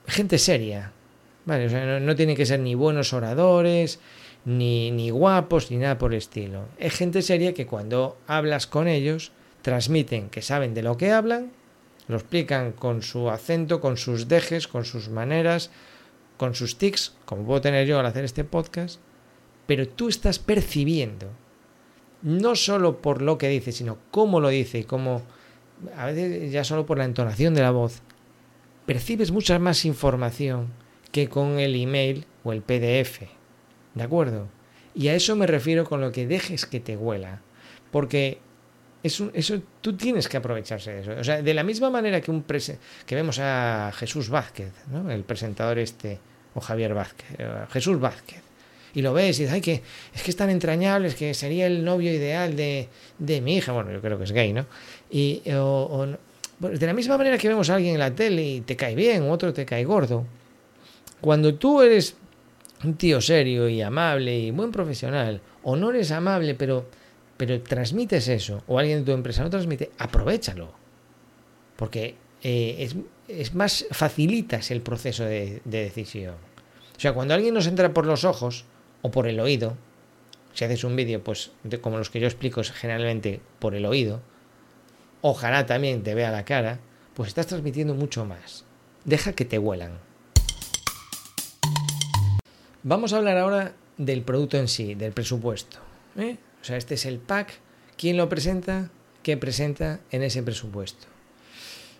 gente 0.07 0.37
seria, 0.37 0.93
¿vale? 1.45 1.67
no, 1.67 1.99
no 1.99 2.15
tienen 2.15 2.35
que 2.35 2.45
ser 2.45 2.59
ni 2.61 2.73
buenos 2.73 3.13
oradores, 3.13 3.99
ni, 4.45 4.91
ni 4.91 5.09
guapos, 5.09 5.69
ni 5.69 5.77
nada 5.77 5.97
por 5.97 6.13
el 6.13 6.17
estilo. 6.17 6.65
Es 6.77 6.93
gente 6.95 7.21
seria 7.21 7.53
que 7.53 7.65
cuando 7.65 8.17
hablas 8.27 8.67
con 8.67 8.87
ellos, 8.87 9.31
transmiten 9.61 10.29
que 10.29 10.41
saben 10.41 10.73
de 10.73 10.83
lo 10.83 10.97
que 10.97 11.11
hablan, 11.11 11.51
lo 12.07 12.17
explican 12.17 12.73
con 12.73 13.01
su 13.01 13.29
acento, 13.29 13.79
con 13.79 13.97
sus 13.97 14.27
dejes, 14.27 14.67
con 14.67 14.85
sus 14.85 15.09
maneras, 15.09 15.71
con 16.37 16.55
sus 16.55 16.77
tics, 16.77 17.15
como 17.25 17.45
puedo 17.45 17.61
tener 17.61 17.87
yo 17.87 17.99
al 17.99 18.05
hacer 18.05 18.25
este 18.25 18.43
podcast, 18.43 18.99
pero 19.67 19.87
tú 19.87 20.09
estás 20.09 20.39
percibiendo, 20.39 21.29
no 22.23 22.55
solo 22.55 23.01
por 23.01 23.21
lo 23.21 23.37
que 23.37 23.49
dice, 23.49 23.71
sino 23.71 23.97
cómo 24.09 24.39
lo 24.39 24.49
dice 24.49 24.79
y 24.79 24.83
cómo, 24.83 25.21
a 25.95 26.07
veces 26.07 26.51
ya 26.51 26.63
solo 26.63 26.85
por 26.85 26.97
la 26.97 27.05
entonación 27.05 27.53
de 27.53 27.61
la 27.61 27.71
voz, 27.71 28.01
percibes 28.85 29.31
mucha 29.31 29.59
más 29.59 29.85
información 29.85 30.69
que 31.11 31.29
con 31.29 31.59
el 31.59 31.75
email 31.75 32.25
o 32.43 32.53
el 32.53 32.61
PDF. 32.61 33.21
¿De 33.93 34.03
acuerdo? 34.03 34.47
Y 34.95 35.09
a 35.09 35.15
eso 35.15 35.35
me 35.35 35.47
refiero 35.47 35.85
con 35.85 36.01
lo 36.01 36.11
que 36.11 36.25
dejes 36.25 36.65
que 36.65 36.79
te 36.79 36.97
huela. 36.97 37.41
Porque 37.91 38.39
eso, 39.03 39.31
tú 39.81 39.95
tienes 39.95 40.29
que 40.29 40.37
aprovecharse 40.37 40.93
de 40.93 41.01
eso. 41.01 41.11
O 41.19 41.23
sea, 41.23 41.41
de 41.41 41.53
la 41.53 41.63
misma 41.63 41.89
manera 41.89 42.21
que, 42.21 42.31
un 42.31 42.43
que 42.43 43.15
vemos 43.15 43.37
a 43.39 43.91
Jesús 43.93 44.29
Vázquez, 44.29 44.71
¿no? 44.89 45.11
el 45.11 45.23
presentador 45.23 45.77
este, 45.77 46.19
o 46.55 46.61
Javier 46.61 46.93
Vázquez, 46.93 47.27
eh, 47.37 47.65
Jesús 47.69 47.99
Vázquez, 47.99 48.41
y 48.93 49.01
lo 49.01 49.13
ves 49.13 49.39
y 49.39 49.43
dices, 49.43 49.53
ay, 49.53 49.61
que 49.61 49.81
es 50.13 50.21
que 50.23 50.31
es 50.31 50.37
tan 50.37 50.49
entrañable, 50.49 51.07
es 51.07 51.15
que 51.15 51.33
sería 51.33 51.67
el 51.67 51.83
novio 51.83 52.13
ideal 52.13 52.55
de, 52.55 52.89
de 53.19 53.41
mi 53.41 53.57
hija. 53.57 53.71
Bueno, 53.71 53.91
yo 53.91 54.01
creo 54.01 54.17
que 54.17 54.23
es 54.25 54.31
gay, 54.31 54.53
¿no? 54.53 54.65
Y, 55.09 55.41
o- 55.53 55.87
o 55.89 56.17
pues 56.59 56.79
de 56.79 56.85
la 56.85 56.93
misma 56.93 57.17
manera 57.17 57.37
que 57.37 57.47
vemos 57.47 57.69
a 57.69 57.75
alguien 57.75 57.93
en 57.95 57.99
la 57.99 58.13
tele 58.15 58.43
y 58.43 58.61
te 58.61 58.75
cae 58.75 58.95
bien, 58.95 59.29
otro 59.29 59.51
te 59.53 59.65
cae 59.65 59.83
gordo. 59.83 60.25
Cuando 61.21 61.55
tú 61.55 61.81
eres 61.81 62.15
un 62.83 62.95
tío 62.95 63.19
serio 63.21 63.67
y 63.69 63.81
amable 63.81 64.37
y 64.37 64.51
buen 64.51 64.71
profesional, 64.71 65.41
o 65.63 65.75
no 65.75 65.89
eres 65.89 66.11
amable, 66.11 66.53
pero, 66.55 66.85
pero 67.37 67.61
transmites 67.61 68.27
eso, 68.27 68.61
o 68.67 68.77
alguien 68.77 68.99
de 68.99 69.05
tu 69.05 69.11
empresa 69.11 69.41
no 69.43 69.49
transmite, 69.49 69.89
aprovechalo. 69.97 70.71
Porque 71.75 72.15
eh, 72.43 72.75
es, 72.79 72.95
es 73.27 73.53
más, 73.55 73.85
facilitas 73.91 74.69
el 74.71 74.81
proceso 74.81 75.23
de, 75.23 75.61
de 75.65 75.83
decisión. 75.83 76.35
O 76.95 76.99
sea, 76.99 77.13
cuando 77.13 77.33
alguien 77.33 77.53
nos 77.53 77.67
entra 77.67 77.93
por 77.93 78.05
los 78.05 78.23
ojos 78.23 78.65
o 79.03 79.11
por 79.11 79.27
el 79.27 79.39
oído, 79.39 79.77
si 80.53 80.65
haces 80.65 80.83
un 80.83 80.95
vídeo, 80.95 81.23
pues 81.23 81.51
como 81.81 81.99
los 81.99 82.09
que 82.09 82.19
yo 82.19 82.25
explico, 82.25 82.61
es 82.61 82.71
generalmente 82.71 83.41
por 83.59 83.75
el 83.75 83.85
oído, 83.85 84.21
ojalá 85.21 85.67
también 85.67 86.01
te 86.01 86.15
vea 86.15 86.31
la 86.31 86.45
cara, 86.45 86.79
pues 87.13 87.27
estás 87.27 87.47
transmitiendo 87.47 87.93
mucho 87.93 88.25
más. 88.25 88.65
Deja 89.05 89.33
que 89.33 89.45
te 89.45 89.59
huelan. 89.59 89.99
Vamos 92.81 93.13
a 93.13 93.17
hablar 93.17 93.37
ahora 93.37 93.73
del 93.97 94.23
producto 94.23 94.57
en 94.57 94.67
sí, 94.67 94.95
del 94.95 95.11
presupuesto. 95.11 95.79
¿eh? 96.17 96.37
O 96.61 96.63
sea, 96.63 96.77
este 96.77 96.95
es 96.95 97.05
el 97.05 97.19
pack. 97.19 97.59
¿Quién 97.97 98.17
lo 98.17 98.29
presenta? 98.29 98.89
¿Qué 99.21 99.37
presenta 99.37 99.99
en 100.11 100.23
ese 100.23 100.43
presupuesto? 100.43 101.07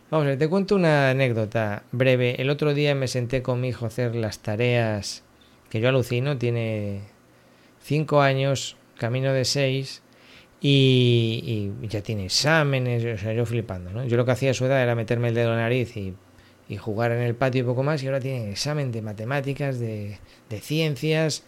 Vamos 0.10 0.25
a 0.25 0.29
ver, 0.29 0.39
te 0.39 0.48
cuento 0.48 0.75
una 0.75 1.10
anécdota 1.10 1.83
breve. 1.91 2.41
El 2.41 2.50
otro 2.50 2.74
día 2.74 2.95
me 2.95 3.07
senté 3.07 3.41
con 3.41 3.62
mi 3.62 3.69
hijo 3.69 3.86
a 3.86 3.88
hacer 3.89 4.15
las 4.15 4.39
tareas 4.39 5.24
que 5.74 5.82
yo 5.82 5.89
alucino. 5.89 6.38
Tiene 6.38 7.01
cinco 7.82 8.22
años, 8.22 8.77
camino 9.00 9.34
de 9.34 9.44
seis, 9.44 10.03
y, 10.62 11.72
y 11.82 11.88
ya 11.88 12.01
tiene 12.01 12.25
exámenes. 12.25 13.03
O 13.03 13.18
sea, 13.18 13.34
yo 13.34 13.44
flipando, 13.48 13.89
¿no? 13.89 14.06
Yo 14.06 14.15
lo 14.15 14.24
que 14.24 14.32
hacía 14.32 14.51
a 14.51 14.53
su 14.53 14.65
edad 14.65 14.84
era 14.84 14.94
meterme 14.94 15.30
el 15.30 15.34
dedo 15.34 15.50
en 15.50 15.56
la 15.56 15.63
nariz 15.63 15.98
y, 15.98 16.15
jugar 16.77 17.12
en 17.12 17.22
el 17.22 17.36
patio 17.36 17.62
y 17.62 17.65
poco 17.65 17.82
más. 17.82 18.03
Y 18.03 18.08
ahora 18.08 18.20
tiene 18.20 18.51
examen 18.51 18.92
de 18.92 19.01
matemáticas, 19.01 19.80
de, 19.80 20.20
ciencias. 20.62 21.44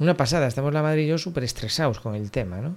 Una 0.00 0.16
pasada, 0.16 0.48
estamos 0.48 0.74
la 0.74 0.82
madre 0.82 1.02
y 1.02 1.06
yo 1.06 1.16
súper 1.18 1.44
estresados 1.44 2.00
con 2.00 2.16
el 2.16 2.32
tema, 2.32 2.60
¿no? 2.60 2.76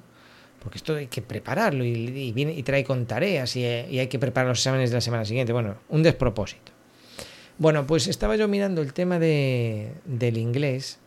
Porque 0.59 0.77
esto 0.77 0.95
hay 0.95 1.07
que 1.07 1.23
prepararlo 1.23 1.83
y, 1.83 2.31
viene 2.33 2.53
y 2.53 2.61
trae 2.61 2.83
con 2.83 3.07
tareas 3.07 3.55
y 3.55 3.65
hay 3.65 4.07
que 4.07 4.19
preparar 4.19 4.49
los 4.49 4.59
exámenes 4.59 4.91
de 4.91 4.97
la 4.97 5.01
semana 5.01 5.25
siguiente. 5.25 5.53
Bueno, 5.53 5.75
un 5.89 6.03
despropósito. 6.03 6.72
Bueno, 7.63 7.87
pues 7.87 8.09
estaba 8.09 8.35
yo 8.35 8.49
mirando 8.49 8.81
el 8.81 8.91
tema 8.91 9.19
de, 9.19 9.93
del 10.03 10.35
inglés 10.35 10.99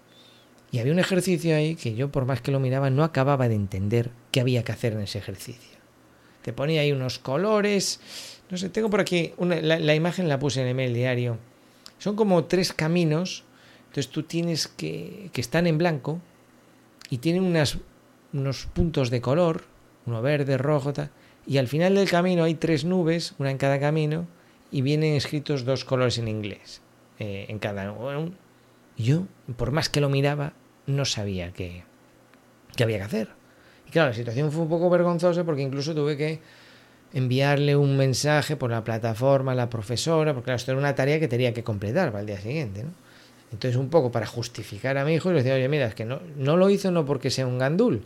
y 0.71 0.79
había 0.79 0.95
un 0.95 0.99
ejercicio 0.99 1.55
ahí 1.55 1.75
que 1.75 1.95
yo 1.95 2.11
por 2.11 2.25
más 2.25 2.41
que 2.41 2.51
lo 2.51 2.61
miraba 2.61 2.89
no 2.89 3.05
acababa 3.05 3.47
de 3.47 3.55
entender 3.55 4.11
qué 4.31 4.41
había 4.41 4.65
que 4.65 4.73
hacer 4.73 4.95
en 4.95 5.03
ese 5.03 5.19
ejercicio. 5.19 5.79
Te 6.41 6.55
ponía 6.55 6.81
ahí 6.81 6.93
unos 6.93 7.19
colores, 7.19 8.01
no 8.49 8.57
sé, 8.57 8.71
tengo 8.71 8.89
por 8.89 9.03
aquí, 9.03 9.35
una, 9.37 9.61
la, 9.61 9.95
imagen 9.95 10.31
la 10.31 10.39
puse 10.39 10.67
en 10.67 10.81
el 10.81 10.95
diario. 10.95 11.37
Son 11.99 12.17
como 12.17 12.47
tres 12.47 12.73
caminos, 12.73 13.45
entonces 13.89 14.09
tú 14.11 14.23
tienes 14.23 14.67
que, 14.67 15.29
que 15.35 15.43
están 15.43 15.67
en 15.67 15.77
blanco 15.77 16.23
y 17.11 17.19
tienen 17.19 17.43
unas, 17.43 17.77
unos 18.33 18.65
puntos 18.73 19.11
de 19.11 19.21
color, 19.21 19.65
uno 20.07 20.23
verde, 20.23 20.57
rojo, 20.57 20.95
y 21.47 21.59
al 21.59 21.69
final 21.69 21.97
del 21.97 22.09
camino 22.09 22.45
hay 22.45 22.55
tres 22.55 22.87
nubes, 22.87 23.35
una 23.37 23.51
en 23.51 23.59
cada 23.59 23.79
camino, 23.79 24.27
y 24.71 24.83
vienen 24.83 25.15
escritos 25.15 25.65
dos 25.65 25.85
colores 25.85 26.19
en 26.19 26.29
inglés, 26.29 26.83
eh, 27.19 27.47
en 27.49 27.59
cada 27.59 27.93
uno. 27.93 28.33
Yo, 28.97 29.27
por 29.57 29.73
más 29.73 29.89
que 29.89 30.01
lo 30.01 30.09
miraba, 30.09 30.55
no 30.87 31.05
sabía 31.05 31.53
qué, 31.53 31.85
qué 32.77 32.85
había 32.85 32.99
que 32.99 33.05
hacer. 33.05 33.29
Y 33.87 33.91
claro, 33.91 34.11
la 34.11 34.15
situación 34.15 34.51
fue 34.51 34.63
un 34.63 34.69
poco 34.69 34.91
vergonzosa 34.91 35.45
porque 35.45 35.63
incluso 35.63 35.95
tuve 35.95 36.17
que 36.17 36.41
enviarle 37.13 37.77
un 37.77 37.97
mensaje 37.97 38.57
por 38.57 38.71
la 38.71 38.85
plataforma 38.85 39.53
a 39.53 39.55
la 39.55 39.71
profesora, 39.71 40.33
porque 40.33 40.47
claro, 40.47 40.57
esto 40.57 40.73
era 40.73 40.81
una 40.81 40.95
tarea 40.95 41.21
que 41.21 41.29
tenía 41.29 41.55
que 41.55 41.63
completar 41.63 42.11
para 42.11 42.21
el 42.21 42.27
día 42.27 42.41
siguiente, 42.41 42.85
¿no? 42.85 42.91
Entonces, 43.53 43.77
un 43.77 43.91
poco 43.91 44.11
para 44.11 44.27
justificar 44.27 44.99
a 44.99 45.05
mi 45.05 45.15
hijo, 45.15 45.31
le 45.31 45.37
decía, 45.37 45.55
oye, 45.55 45.69
mira, 45.69 45.87
es 45.87 45.95
que 45.95 46.05
no, 46.05 46.21
no 46.37 46.57
lo 46.57 46.69
hizo 46.69 46.91
no 46.91 47.07
porque 47.07 47.31
sea 47.31 47.47
un 47.47 47.59
gandul, 47.59 48.03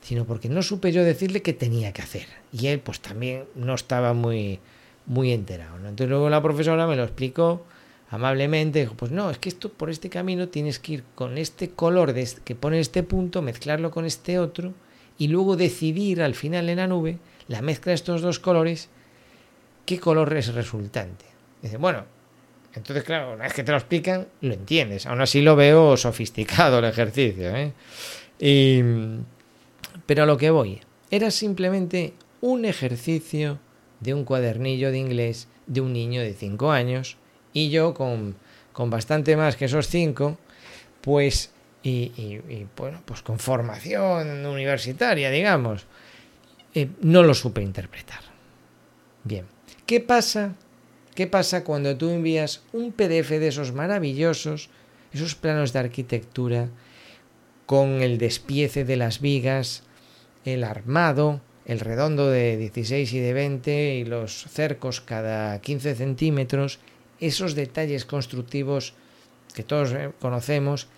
sino 0.00 0.24
porque 0.24 0.48
no 0.48 0.62
supe 0.62 0.92
yo 0.92 1.04
decirle 1.04 1.42
qué 1.42 1.52
tenía 1.52 1.92
que 1.92 2.02
hacer. 2.02 2.26
Y 2.52 2.68
él, 2.68 2.78
pues 2.80 3.00
también 3.00 3.44
no 3.56 3.74
estaba 3.74 4.14
muy, 4.14 4.60
muy 5.06 5.32
enterado. 5.32 5.76
Entonces, 5.76 6.08
luego 6.08 6.30
la 6.30 6.42
profesora 6.42 6.86
me 6.86 6.96
lo 6.96 7.04
explicó 7.04 7.64
amablemente. 8.10 8.80
Dijo, 8.80 8.94
pues 8.94 9.10
no, 9.10 9.30
es 9.30 9.38
que 9.38 9.48
esto 9.48 9.72
por 9.72 9.90
este 9.90 10.08
camino 10.08 10.48
tienes 10.48 10.78
que 10.78 10.92
ir 10.92 11.04
con 11.14 11.38
este 11.38 11.70
color 11.70 12.12
de 12.12 12.22
este, 12.22 12.42
que 12.42 12.54
pone 12.54 12.78
este 12.78 13.02
punto, 13.02 13.42
mezclarlo 13.42 13.90
con 13.90 14.04
este 14.04 14.38
otro, 14.38 14.72
y 15.18 15.28
luego 15.28 15.56
decidir 15.56 16.22
al 16.22 16.34
final 16.34 16.68
en 16.68 16.76
la 16.76 16.86
nube 16.86 17.18
la 17.48 17.62
mezcla 17.62 17.90
de 17.90 17.94
estos 17.94 18.22
dos 18.22 18.38
colores, 18.38 18.88
qué 19.84 19.98
color 19.98 20.32
es 20.36 20.54
resultante. 20.54 21.24
Dice, 21.60 21.76
bueno, 21.76 22.04
entonces, 22.74 23.04
claro, 23.04 23.34
una 23.34 23.44
vez 23.44 23.52
que 23.52 23.64
te 23.64 23.72
lo 23.72 23.78
explican, 23.78 24.26
lo 24.40 24.54
entiendes. 24.54 25.06
Aún 25.06 25.20
así 25.20 25.42
lo 25.42 25.56
veo 25.56 25.96
sofisticado 25.96 26.78
el 26.78 26.86
ejercicio. 26.86 27.54
¿eh? 27.54 27.72
Y, 28.38 28.82
pero 30.06 30.22
a 30.22 30.26
lo 30.26 30.36
que 30.36 30.50
voy, 30.50 30.80
era 31.10 31.30
simplemente 31.30 32.14
un 32.40 32.64
ejercicio 32.64 33.58
de 34.02 34.14
un 34.14 34.24
cuadernillo 34.24 34.90
de 34.90 34.98
inglés 34.98 35.48
de 35.66 35.80
un 35.80 35.92
niño 35.92 36.20
de 36.20 36.34
5 36.34 36.70
años 36.70 37.16
y 37.52 37.70
yo 37.70 37.94
con, 37.94 38.36
con 38.72 38.90
bastante 38.90 39.36
más 39.36 39.56
que 39.56 39.66
esos 39.66 39.88
5, 39.88 40.38
pues, 41.00 41.50
y, 41.82 42.12
y, 42.16 42.40
y, 42.52 42.66
bueno, 42.76 43.02
pues 43.04 43.22
con 43.22 43.38
formación 43.38 44.44
universitaria, 44.46 45.30
digamos, 45.30 45.86
eh, 46.74 46.88
no 47.00 47.22
lo 47.22 47.34
supe 47.34 47.62
interpretar. 47.62 48.20
Bien, 49.24 49.46
¿qué 49.86 50.00
pasa 50.00 50.54
¿Qué 51.14 51.26
pasa 51.26 51.62
cuando 51.62 51.96
tú 51.96 52.08
envías 52.08 52.62
un 52.72 52.92
PDF 52.92 53.30
de 53.30 53.48
esos 53.48 53.72
maravillosos, 53.72 54.70
esos 55.12 55.34
planos 55.34 55.74
de 55.74 55.80
arquitectura, 55.80 56.70
con 57.66 58.00
el 58.00 58.16
despiece 58.16 58.84
de 58.84 58.96
las 58.96 59.20
vigas, 59.20 59.82
el 60.46 60.64
armado, 60.64 61.42
el 61.66 61.80
redondo 61.80 62.30
de 62.30 62.56
16 62.56 63.12
y 63.12 63.20
de 63.20 63.32
20 63.32 63.94
y 63.96 64.04
los 64.04 64.44
cercos 64.50 65.00
cada 65.00 65.60
15 65.60 65.94
centímetros, 65.94 66.80
esos 67.20 67.54
detalles 67.54 68.04
constructivos 68.04 68.94
que 69.54 69.62
todos 69.62 69.94
conocemos, 70.20 70.88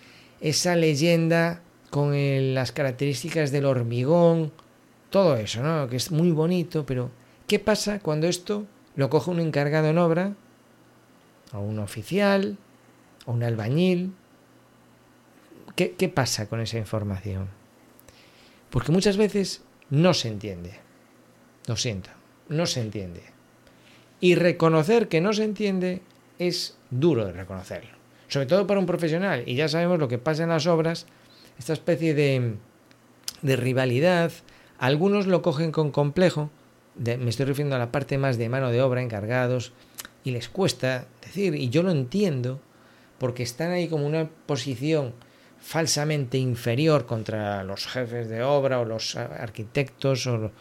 esa 0.41 0.75
leyenda 0.75 1.61
con 1.89 2.13
las 2.53 2.71
características 2.71 3.51
del 3.51 3.65
hormigón, 3.65 4.51
todo 5.09 5.37
eso, 5.37 5.61
¿no? 5.61 5.87
Que 5.87 5.97
es 5.97 6.11
muy 6.11 6.31
bonito, 6.31 6.85
pero 6.85 7.11
¿qué 7.47 7.59
pasa 7.59 7.99
cuando 7.99 8.27
esto 8.27 8.65
lo 8.95 9.09
coge 9.09 9.31
un 9.31 9.39
encargado 9.39 9.87
en 9.87 9.97
obra, 9.97 10.33
o 11.53 11.59
un 11.59 11.79
oficial, 11.79 12.57
o 13.25 13.33
un 13.33 13.43
albañil. 13.43 14.13
¿Qué, 15.75 15.93
¿Qué, 15.93 16.09
pasa 16.09 16.47
con 16.47 16.61
esa 16.61 16.77
información? 16.77 17.49
Porque 18.69 18.91
muchas 18.91 19.17
veces 19.17 19.61
no 19.89 20.13
se 20.13 20.27
entiende. 20.27 20.79
Lo 21.67 21.75
siento, 21.75 22.09
no 22.49 22.65
se 22.65 22.81
entiende. 22.81 23.21
Y 24.19 24.35
reconocer 24.35 25.07
que 25.07 25.21
no 25.21 25.33
se 25.33 25.43
entiende 25.43 26.01
es 26.39 26.77
duro 26.89 27.25
de 27.25 27.33
reconocerlo. 27.33 27.91
Sobre 28.27 28.45
todo 28.45 28.67
para 28.67 28.79
un 28.79 28.85
profesional. 28.85 29.43
Y 29.45 29.55
ya 29.55 29.67
sabemos 29.67 29.99
lo 29.99 30.07
que 30.07 30.17
pasa 30.17 30.43
en 30.43 30.49
las 30.49 30.67
obras, 30.67 31.05
esta 31.59 31.73
especie 31.73 32.13
de, 32.13 32.55
de 33.41 33.55
rivalidad. 33.55 34.31
Algunos 34.77 35.27
lo 35.27 35.41
cogen 35.41 35.71
con 35.71 35.91
complejo, 35.91 36.49
de, 36.95 37.17
me 37.17 37.29
estoy 37.29 37.45
refiriendo 37.45 37.75
a 37.75 37.79
la 37.79 37.91
parte 37.91 38.17
más 38.17 38.37
de 38.37 38.49
mano 38.49 38.71
de 38.71 38.81
obra, 38.81 39.01
encargados, 39.01 39.73
y 40.23 40.31
les 40.31 40.49
cuesta 40.49 41.07
decir, 41.21 41.55
y 41.55 41.69
yo 41.69 41.83
lo 41.83 41.91
entiendo, 41.91 42.59
porque 43.19 43.43
están 43.43 43.71
ahí 43.71 43.87
como 43.87 44.05
una 44.05 44.29
posición 44.45 45.13
falsamente 45.65 46.37
inferior 46.37 47.07
contra 47.07 47.63
los 47.63 47.87
jefes 47.87 48.29
de 48.29 48.43
obra 48.43 48.79
o 48.79 48.85
los 48.85 49.15
arquitectos 49.15 50.27
o, 50.27 50.51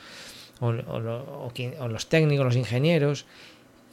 o, 0.61 0.69
o, 0.69 1.53
o 1.79 1.89
los 1.89 2.09
técnicos, 2.09 2.47
los 2.47 2.57
ingenieros, 2.57 3.27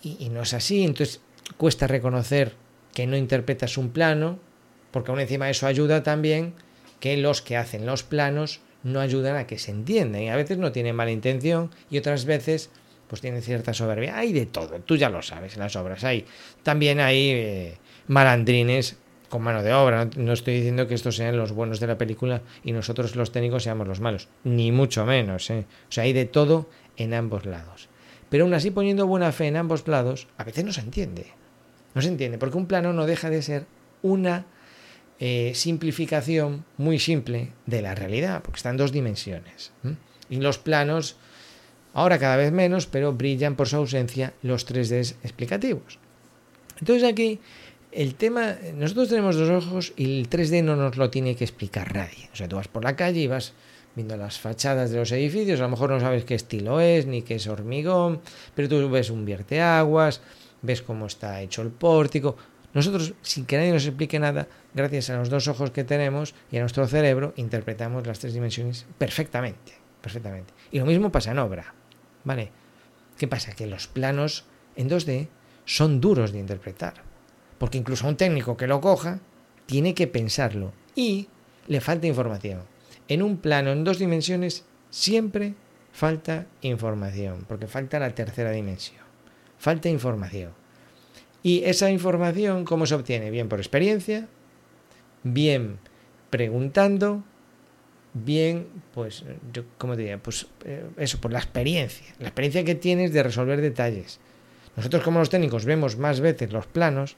y, 0.01 0.29
no 0.29 0.43
es 0.43 0.53
así, 0.53 0.83
entonces 0.85 1.19
cuesta 1.57 1.85
reconocer 1.85 2.53
que 2.93 3.07
no 3.07 3.17
interpretas 3.17 3.77
un 3.77 3.89
plano, 3.89 4.39
porque 4.91 5.11
aún 5.11 5.19
encima 5.19 5.49
eso 5.49 5.67
ayuda 5.67 6.01
también 6.01 6.53
que 7.01 7.17
los 7.17 7.41
que 7.41 7.57
hacen 7.57 7.85
los 7.85 8.03
planos 8.03 8.61
no 8.83 9.01
ayudan 9.01 9.35
a 9.35 9.47
que 9.47 9.59
se 9.59 9.71
entiendan. 9.71 10.21
Y 10.21 10.29
a 10.29 10.37
veces 10.37 10.57
no 10.57 10.71
tienen 10.71 10.95
mala 10.95 11.11
intención 11.11 11.71
y 11.89 11.97
otras 11.97 12.23
veces 12.23 12.69
pues 13.09 13.21
tienen 13.21 13.41
cierta 13.41 13.73
soberbia. 13.73 14.17
Hay 14.17 14.31
de 14.31 14.45
todo, 14.45 14.79
tú 14.79 14.95
ya 14.95 15.09
lo 15.09 15.21
sabes 15.21 15.57
las 15.57 15.75
obras. 15.75 16.05
Hay 16.05 16.25
también 16.63 16.99
hay 17.01 17.29
eh, 17.31 17.77
malandrines 18.07 18.97
con 19.31 19.41
mano 19.41 19.63
de 19.63 19.73
obra. 19.73 20.07
No, 20.17 20.33
estoy 20.33 20.55
diciendo 20.55 20.87
que 20.87 20.93
estos 20.93 21.15
sean 21.15 21.37
los 21.37 21.53
buenos 21.53 21.79
de 21.79 21.87
la 21.87 21.97
película 21.97 22.43
y 22.63 22.73
nosotros 22.73 23.15
los 23.15 23.31
técnicos 23.31 23.63
seamos 23.63 23.87
los 23.87 24.01
malos, 24.01 24.27
ni 24.43 24.71
mucho 24.71 25.05
menos. 25.05 25.49
¿eh? 25.49 25.65
O 25.89 25.91
sea, 25.91 26.03
hay 26.03 26.13
de 26.13 26.25
todo 26.25 26.69
en 26.97 27.15
ambos 27.15 27.47
lados. 27.47 27.87
Pero 28.29 28.43
aún 28.43 28.53
así 28.53 28.69
poniendo 28.69 29.07
buena 29.07 29.31
fe 29.31 29.47
en 29.47 29.57
ambos 29.57 29.87
lados, 29.87 30.27
a 30.37 30.43
veces 30.43 30.63
no 30.65 30.73
se 30.73 30.81
entiende. 30.81 31.27
No 31.95 32.01
se 32.01 32.09
entiende, 32.09 32.37
porque 32.37 32.57
un 32.57 32.67
plano 32.67 32.93
no 32.93 33.05
deja 33.05 33.29
de 33.29 33.41
ser 33.41 33.65
una 34.01 34.45
eh, 35.19 35.53
simplificación 35.55 36.65
muy 36.77 36.99
simple 36.99 37.51
de 37.65 37.81
la 37.81 37.95
realidad, 37.95 38.41
porque 38.43 38.57
está 38.57 38.69
en 38.69 38.77
dos 38.77 38.91
dimensiones. 38.91 39.71
Y 40.29 40.37
los 40.37 40.57
planos, 40.57 41.15
ahora 41.93 42.19
cada 42.19 42.35
vez 42.35 42.51
menos, 42.51 42.85
pero 42.85 43.13
brillan 43.13 43.55
por 43.55 43.67
su 43.67 43.77
ausencia 43.77 44.33
los 44.41 44.67
3D 44.67 45.15
explicativos. 45.23 45.99
Entonces 46.79 47.07
aquí 47.07 47.39
el 47.91 48.15
tema, 48.15 48.57
nosotros 48.75 49.09
tenemos 49.09 49.35
dos 49.35 49.49
ojos 49.49 49.93
y 49.95 50.19
el 50.19 50.29
3D 50.29 50.63
no 50.63 50.75
nos 50.75 50.97
lo 50.97 51.09
tiene 51.09 51.35
que 51.35 51.43
explicar 51.43 51.93
nadie. 51.93 52.29
O 52.31 52.35
sea, 52.35 52.47
tú 52.47 52.55
vas 52.55 52.67
por 52.67 52.83
la 52.83 52.95
calle 52.95 53.21
y 53.21 53.27
vas 53.27 53.53
viendo 53.95 54.15
las 54.15 54.39
fachadas 54.39 54.91
de 54.91 54.97
los 54.97 55.11
edificios, 55.11 55.59
a 55.59 55.63
lo 55.63 55.69
mejor 55.69 55.89
no 55.89 55.99
sabes 55.99 56.23
qué 56.23 56.35
estilo 56.35 56.79
es, 56.79 57.05
ni 57.05 57.21
qué 57.23 57.35
es 57.35 57.47
hormigón, 57.47 58.21
pero 58.55 58.69
tú 58.69 58.89
ves 58.89 59.09
un 59.09 59.25
vierteaguas, 59.25 60.21
ves 60.61 60.81
cómo 60.81 61.07
está 61.07 61.41
hecho 61.41 61.61
el 61.61 61.71
pórtico. 61.71 62.37
Nosotros, 62.73 63.13
sin 63.21 63.45
que 63.45 63.57
nadie 63.57 63.73
nos 63.73 63.85
explique 63.85 64.17
nada, 64.17 64.47
gracias 64.73 65.09
a 65.09 65.17
los 65.17 65.29
dos 65.29 65.49
ojos 65.49 65.71
que 65.71 65.83
tenemos 65.83 66.33
y 66.51 66.57
a 66.57 66.61
nuestro 66.61 66.87
cerebro, 66.87 67.33
interpretamos 67.35 68.07
las 68.07 68.19
tres 68.19 68.33
dimensiones 68.33 68.85
perfectamente, 68.97 69.73
perfectamente. 70.01 70.53
Y 70.71 70.79
lo 70.79 70.85
mismo 70.85 71.11
pasa 71.11 71.31
en 71.31 71.39
obra, 71.39 71.73
¿vale? 72.23 72.51
¿Qué 73.17 73.27
pasa? 73.27 73.53
Que 73.53 73.67
los 73.67 73.87
planos 73.87 74.45
en 74.77 74.89
2D 74.89 75.27
son 75.65 75.99
duros 75.99 76.31
de 76.31 76.39
interpretar, 76.39 77.10
porque 77.61 77.77
incluso 77.77 78.07
a 78.07 78.09
un 78.09 78.17
técnico 78.17 78.57
que 78.57 78.65
lo 78.65 78.81
coja, 78.81 79.19
tiene 79.67 79.93
que 79.93 80.07
pensarlo 80.07 80.73
y 80.95 81.27
le 81.67 81.79
falta 81.79 82.07
información 82.07 82.63
en 83.07 83.21
un 83.21 83.37
plano 83.37 83.71
en 83.71 83.83
dos 83.83 83.99
dimensiones 83.99 84.65
siempre 84.89 85.53
falta 85.91 86.47
información, 86.61 87.45
porque 87.47 87.67
falta 87.67 87.99
la 87.99 88.15
tercera 88.15 88.49
dimensión. 88.49 89.03
Falta 89.59 89.89
información. 89.89 90.53
Y 91.43 91.63
esa 91.65 91.91
información, 91.91 92.65
¿cómo 92.65 92.87
se 92.87 92.95
obtiene? 92.95 93.29
Bien 93.29 93.47
por 93.47 93.59
experiencia, 93.59 94.27
bien 95.21 95.77
preguntando, 96.31 97.23
bien, 98.13 98.69
pues, 98.93 99.23
yo, 99.53 99.65
¿cómo 99.77 99.95
diría? 99.95 100.17
Pues 100.17 100.47
eh, 100.65 100.85
eso, 100.97 101.19
por 101.19 101.31
la 101.31 101.39
experiencia. 101.39 102.15
La 102.17 102.29
experiencia 102.29 102.63
que 102.63 102.73
tienes 102.73 103.13
de 103.13 103.21
resolver 103.21 103.61
detalles. 103.61 104.19
Nosotros 104.77 105.03
como 105.03 105.19
los 105.19 105.29
técnicos 105.29 105.65
vemos 105.65 105.97
más 105.97 106.21
veces 106.21 106.53
los 106.53 106.65
planos, 106.65 107.17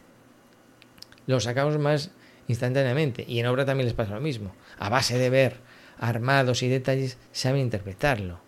los 1.28 1.44
sacamos 1.44 1.78
más 1.78 2.12
instantáneamente. 2.48 3.26
Y 3.28 3.40
en 3.40 3.48
obra 3.48 3.66
también 3.66 3.86
les 3.86 3.96
pasa 3.96 4.16
lo 4.16 4.22
mismo. 4.22 4.54
A 4.78 4.90
base 4.90 5.18
de 5.18 5.30
ver 5.30 5.58
armados 5.98 6.64
y 6.64 6.70
detalles 6.70 7.18
saben 7.32 7.62
interpretarlo. 7.62 8.40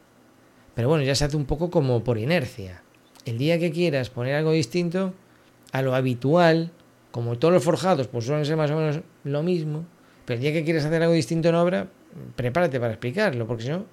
Pero 0.73 0.89
bueno, 0.89 1.03
ya 1.03 1.15
se 1.15 1.25
hace 1.25 1.37
un 1.37 1.45
poco 1.45 1.69
como 1.69 2.03
por 2.03 2.17
inercia. 2.17 2.83
El 3.25 3.37
día 3.37 3.59
que 3.59 3.71
quieras 3.71 4.09
poner 4.09 4.35
algo 4.35 4.51
distinto 4.51 5.13
a 5.71 5.81
lo 5.81 5.95
habitual, 5.95 6.71
como 7.11 7.37
todos 7.37 7.53
los 7.53 7.63
forjados, 7.63 8.07
pues 8.07 8.25
suelen 8.25 8.45
ser 8.45 8.57
más 8.57 8.71
o 8.71 8.75
menos 8.75 9.01
lo 9.23 9.41
mismo, 9.41 9.85
pero 10.25 10.35
el 10.35 10.41
día 10.41 10.53
que 10.53 10.63
quieras 10.63 10.85
hacer 10.85 11.01
algo 11.01 11.13
distinto 11.13 11.49
en 11.49 11.55
obra, 11.55 11.87
prepárate 12.35 12.79
para 12.79 12.93
explicarlo, 12.93 13.47
porque 13.47 13.63
si 13.63 13.69
no, 13.69 13.85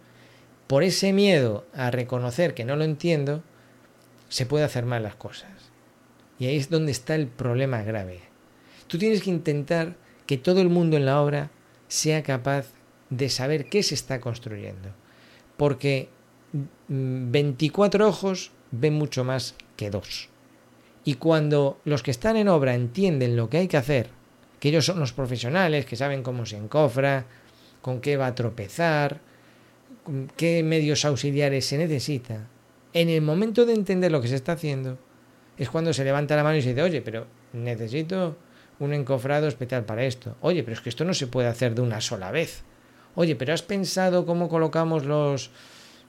por 0.66 0.82
ese 0.82 1.12
miedo 1.12 1.64
a 1.72 1.90
reconocer 1.90 2.54
que 2.54 2.64
no 2.64 2.76
lo 2.76 2.84
entiendo, 2.84 3.42
se 4.28 4.46
puede 4.46 4.64
hacer 4.64 4.86
mal 4.86 5.02
las 5.02 5.14
cosas. 5.14 5.50
Y 6.38 6.46
ahí 6.46 6.56
es 6.56 6.68
donde 6.68 6.92
está 6.92 7.14
el 7.14 7.28
problema 7.28 7.82
grave. 7.82 8.31
Tú 8.92 8.98
tienes 8.98 9.22
que 9.22 9.30
intentar 9.30 9.96
que 10.26 10.36
todo 10.36 10.60
el 10.60 10.68
mundo 10.68 10.98
en 10.98 11.06
la 11.06 11.22
obra 11.22 11.50
sea 11.88 12.22
capaz 12.22 12.66
de 13.08 13.30
saber 13.30 13.70
qué 13.70 13.82
se 13.82 13.94
está 13.94 14.20
construyendo. 14.20 14.90
Porque 15.56 16.10
24 16.88 18.06
ojos 18.06 18.50
ven 18.70 18.92
mucho 18.92 19.24
más 19.24 19.54
que 19.76 19.88
dos. 19.88 20.28
Y 21.04 21.14
cuando 21.14 21.80
los 21.86 22.02
que 22.02 22.10
están 22.10 22.36
en 22.36 22.48
obra 22.48 22.74
entienden 22.74 23.34
lo 23.34 23.48
que 23.48 23.56
hay 23.56 23.66
que 23.66 23.78
hacer, 23.78 24.10
que 24.60 24.68
ellos 24.68 24.84
son 24.84 25.00
los 25.00 25.14
profesionales, 25.14 25.86
que 25.86 25.96
saben 25.96 26.22
cómo 26.22 26.44
se 26.44 26.58
encofra, 26.58 27.24
con 27.80 28.02
qué 28.02 28.18
va 28.18 28.26
a 28.26 28.34
tropezar, 28.34 29.22
qué 30.36 30.62
medios 30.62 31.06
auxiliares 31.06 31.64
se 31.64 31.78
necesita, 31.78 32.46
en 32.92 33.08
el 33.08 33.22
momento 33.22 33.64
de 33.64 33.72
entender 33.72 34.12
lo 34.12 34.20
que 34.20 34.28
se 34.28 34.36
está 34.36 34.52
haciendo, 34.52 34.98
es 35.56 35.70
cuando 35.70 35.94
se 35.94 36.04
levanta 36.04 36.36
la 36.36 36.44
mano 36.44 36.58
y 36.58 36.62
se 36.62 36.68
dice, 36.68 36.82
oye, 36.82 37.00
pero 37.00 37.26
necesito 37.54 38.36
un 38.84 38.94
encofrado 38.94 39.48
especial 39.48 39.84
para 39.84 40.04
esto. 40.04 40.36
Oye, 40.40 40.62
pero 40.62 40.74
es 40.74 40.80
que 40.80 40.88
esto 40.88 41.04
no 41.04 41.14
se 41.14 41.26
puede 41.26 41.48
hacer 41.48 41.74
de 41.74 41.82
una 41.82 42.00
sola 42.00 42.30
vez. 42.30 42.62
Oye, 43.14 43.36
pero 43.36 43.52
¿has 43.52 43.62
pensado 43.62 44.24
cómo 44.24 44.48
colocamos 44.48 45.04
los, 45.04 45.50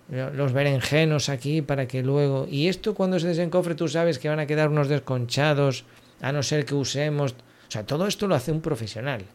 los 0.09 0.53
berenjenos 0.53 1.29
aquí 1.29 1.61
para 1.61 1.87
que 1.87 2.01
luego... 2.01 2.47
Y 2.49 2.67
esto 2.67 2.95
cuando 2.95 3.19
se 3.19 3.27
desencofre 3.27 3.75
tú 3.75 3.87
sabes 3.87 4.19
que 4.19 4.29
van 4.29 4.39
a 4.39 4.47
quedar 4.47 4.69
unos 4.69 4.87
desconchados, 4.87 5.85
a 6.21 6.31
no 6.31 6.43
ser 6.43 6.65
que 6.65 6.75
usemos... 6.75 7.33
O 7.33 7.71
sea, 7.73 7.85
todo 7.85 8.07
esto 8.07 8.27
lo 8.27 8.35
hace 8.35 8.51
un 8.51 8.61
profesional. 8.61 9.25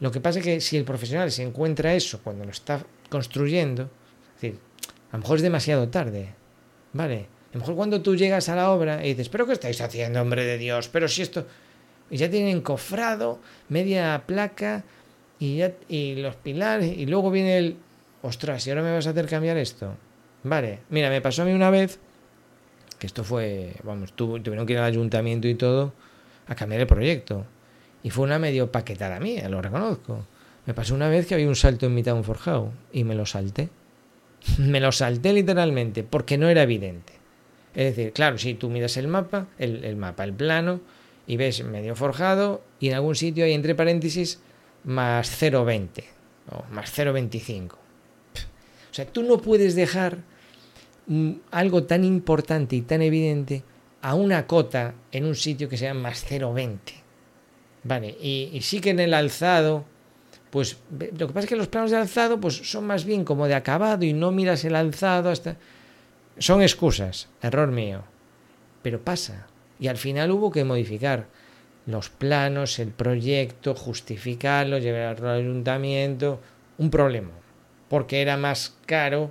Lo 0.00 0.10
que 0.10 0.20
pasa 0.20 0.38
es 0.38 0.44
que 0.44 0.60
si 0.60 0.76
el 0.76 0.84
profesional 0.84 1.30
se 1.30 1.42
encuentra 1.42 1.94
eso 1.94 2.20
cuando 2.22 2.44
lo 2.44 2.50
está 2.50 2.84
construyendo, 3.10 3.90
es 4.36 4.40
decir, 4.40 4.60
a 5.10 5.16
lo 5.16 5.22
mejor 5.22 5.36
es 5.36 5.42
demasiado 5.42 5.88
tarde, 5.88 6.34
¿vale? 6.92 7.26
A 7.50 7.54
lo 7.54 7.60
mejor 7.60 7.74
cuando 7.74 8.00
tú 8.00 8.14
llegas 8.14 8.48
a 8.48 8.54
la 8.54 8.70
obra 8.70 9.04
y 9.04 9.10
dices, 9.10 9.28
pero 9.28 9.46
¿qué 9.46 9.54
estáis 9.54 9.80
haciendo, 9.80 10.20
hombre 10.20 10.44
de 10.44 10.58
Dios? 10.58 10.88
Pero 10.88 11.08
si 11.08 11.22
esto... 11.22 11.46
Y 12.10 12.16
ya 12.16 12.30
tienen 12.30 12.56
encofrado, 12.56 13.38
media 13.68 14.22
placa, 14.26 14.84
y, 15.38 15.56
ya, 15.56 15.72
y 15.88 16.16
los 16.16 16.36
pilares, 16.36 16.96
y 16.96 17.06
luego 17.06 17.30
viene 17.30 17.58
el, 17.58 17.76
ostras, 18.22 18.66
¿y 18.66 18.70
ahora 18.70 18.82
me 18.82 18.92
vas 18.92 19.06
a 19.06 19.10
hacer 19.10 19.26
cambiar 19.26 19.56
esto? 19.56 19.94
Vale, 20.42 20.80
mira, 20.90 21.10
me 21.10 21.20
pasó 21.20 21.42
a 21.42 21.44
mí 21.44 21.52
una 21.52 21.70
vez, 21.70 21.98
que 22.98 23.06
esto 23.06 23.24
fue, 23.24 23.74
vamos, 23.82 24.12
tuvieron 24.14 24.66
que 24.66 24.72
ir 24.72 24.78
al 24.78 24.84
ayuntamiento 24.84 25.48
y 25.48 25.54
todo 25.54 25.92
a 26.46 26.54
cambiar 26.54 26.80
el 26.80 26.86
proyecto. 26.86 27.44
Y 28.02 28.10
fue 28.10 28.24
una 28.24 28.38
medio 28.38 28.72
paquetada 28.72 29.20
mía, 29.20 29.48
lo 29.48 29.60
reconozco. 29.60 30.26
Me 30.66 30.74
pasó 30.74 30.94
una 30.94 31.08
vez 31.08 31.26
que 31.26 31.34
había 31.34 31.48
un 31.48 31.56
salto 31.56 31.86
en 31.86 31.94
mitad 31.94 32.12
de 32.12 32.18
un 32.18 32.24
forjado 32.24 32.72
y 32.92 33.04
me 33.04 33.14
lo 33.14 33.26
salté. 33.26 33.68
me 34.58 34.80
lo 34.80 34.92
salté 34.92 35.32
literalmente 35.32 36.02
porque 36.04 36.38
no 36.38 36.48
era 36.48 36.62
evidente. 36.62 37.12
Es 37.74 37.96
decir, 37.96 38.12
claro, 38.12 38.38
si 38.38 38.54
tú 38.54 38.70
miras 38.70 38.96
el 38.96 39.08
mapa, 39.08 39.46
el, 39.58 39.84
el 39.84 39.96
mapa, 39.96 40.24
el 40.24 40.32
plano, 40.32 40.80
y 41.28 41.36
ves 41.36 41.62
medio 41.62 41.94
forjado, 41.94 42.62
y 42.80 42.88
en 42.88 42.94
algún 42.94 43.14
sitio 43.14 43.44
hay 43.44 43.52
entre 43.52 43.74
paréntesis 43.74 44.40
más 44.84 45.30
0,20 45.40 46.02
o 46.50 46.64
más 46.72 46.98
0,25. 46.98 47.72
O 47.72 47.78
sea, 48.90 49.06
tú 49.06 49.22
no 49.22 49.36
puedes 49.36 49.74
dejar 49.74 50.18
mm, 51.06 51.32
algo 51.50 51.84
tan 51.84 52.02
importante 52.02 52.74
y 52.76 52.80
tan 52.80 53.02
evidente 53.02 53.62
a 54.00 54.14
una 54.14 54.46
cota 54.46 54.94
en 55.12 55.26
un 55.26 55.34
sitio 55.34 55.68
que 55.68 55.76
sea 55.76 55.92
más 55.92 56.26
0,20. 56.26 56.78
Vale, 57.84 58.08
y, 58.08 58.58
sí 58.62 58.80
que 58.80 58.90
en 58.90 59.00
el 59.00 59.12
alzado, 59.12 59.84
pues 60.50 60.78
lo 60.90 61.26
que 61.26 61.34
pasa 61.34 61.40
es 61.40 61.46
que 61.46 61.56
los 61.56 61.68
planos 61.68 61.90
de 61.90 61.98
alzado 61.98 62.40
pues 62.40 62.56
son 62.70 62.86
más 62.86 63.04
bien 63.04 63.24
como 63.24 63.46
de 63.46 63.54
acabado 63.54 64.04
y 64.04 64.14
no 64.14 64.32
miras 64.32 64.64
el 64.64 64.74
alzado 64.74 65.30
hasta... 65.30 65.56
Son 66.38 66.62
excusas, 66.62 67.28
error 67.42 67.70
mío. 67.70 68.02
Pero 68.82 69.00
pasa. 69.02 69.48
Y 69.80 69.88
al 69.88 69.96
final 69.96 70.30
hubo 70.30 70.50
que 70.50 70.64
modificar 70.64 71.26
los 71.86 72.10
planos, 72.10 72.78
el 72.78 72.88
proyecto, 72.88 73.74
justificarlo, 73.74 74.78
llevarlo 74.78 75.30
al 75.30 75.38
ayuntamiento, 75.38 76.40
un 76.76 76.90
problema, 76.90 77.30
porque 77.88 78.20
era 78.20 78.36
más 78.36 78.76
caro, 78.86 79.30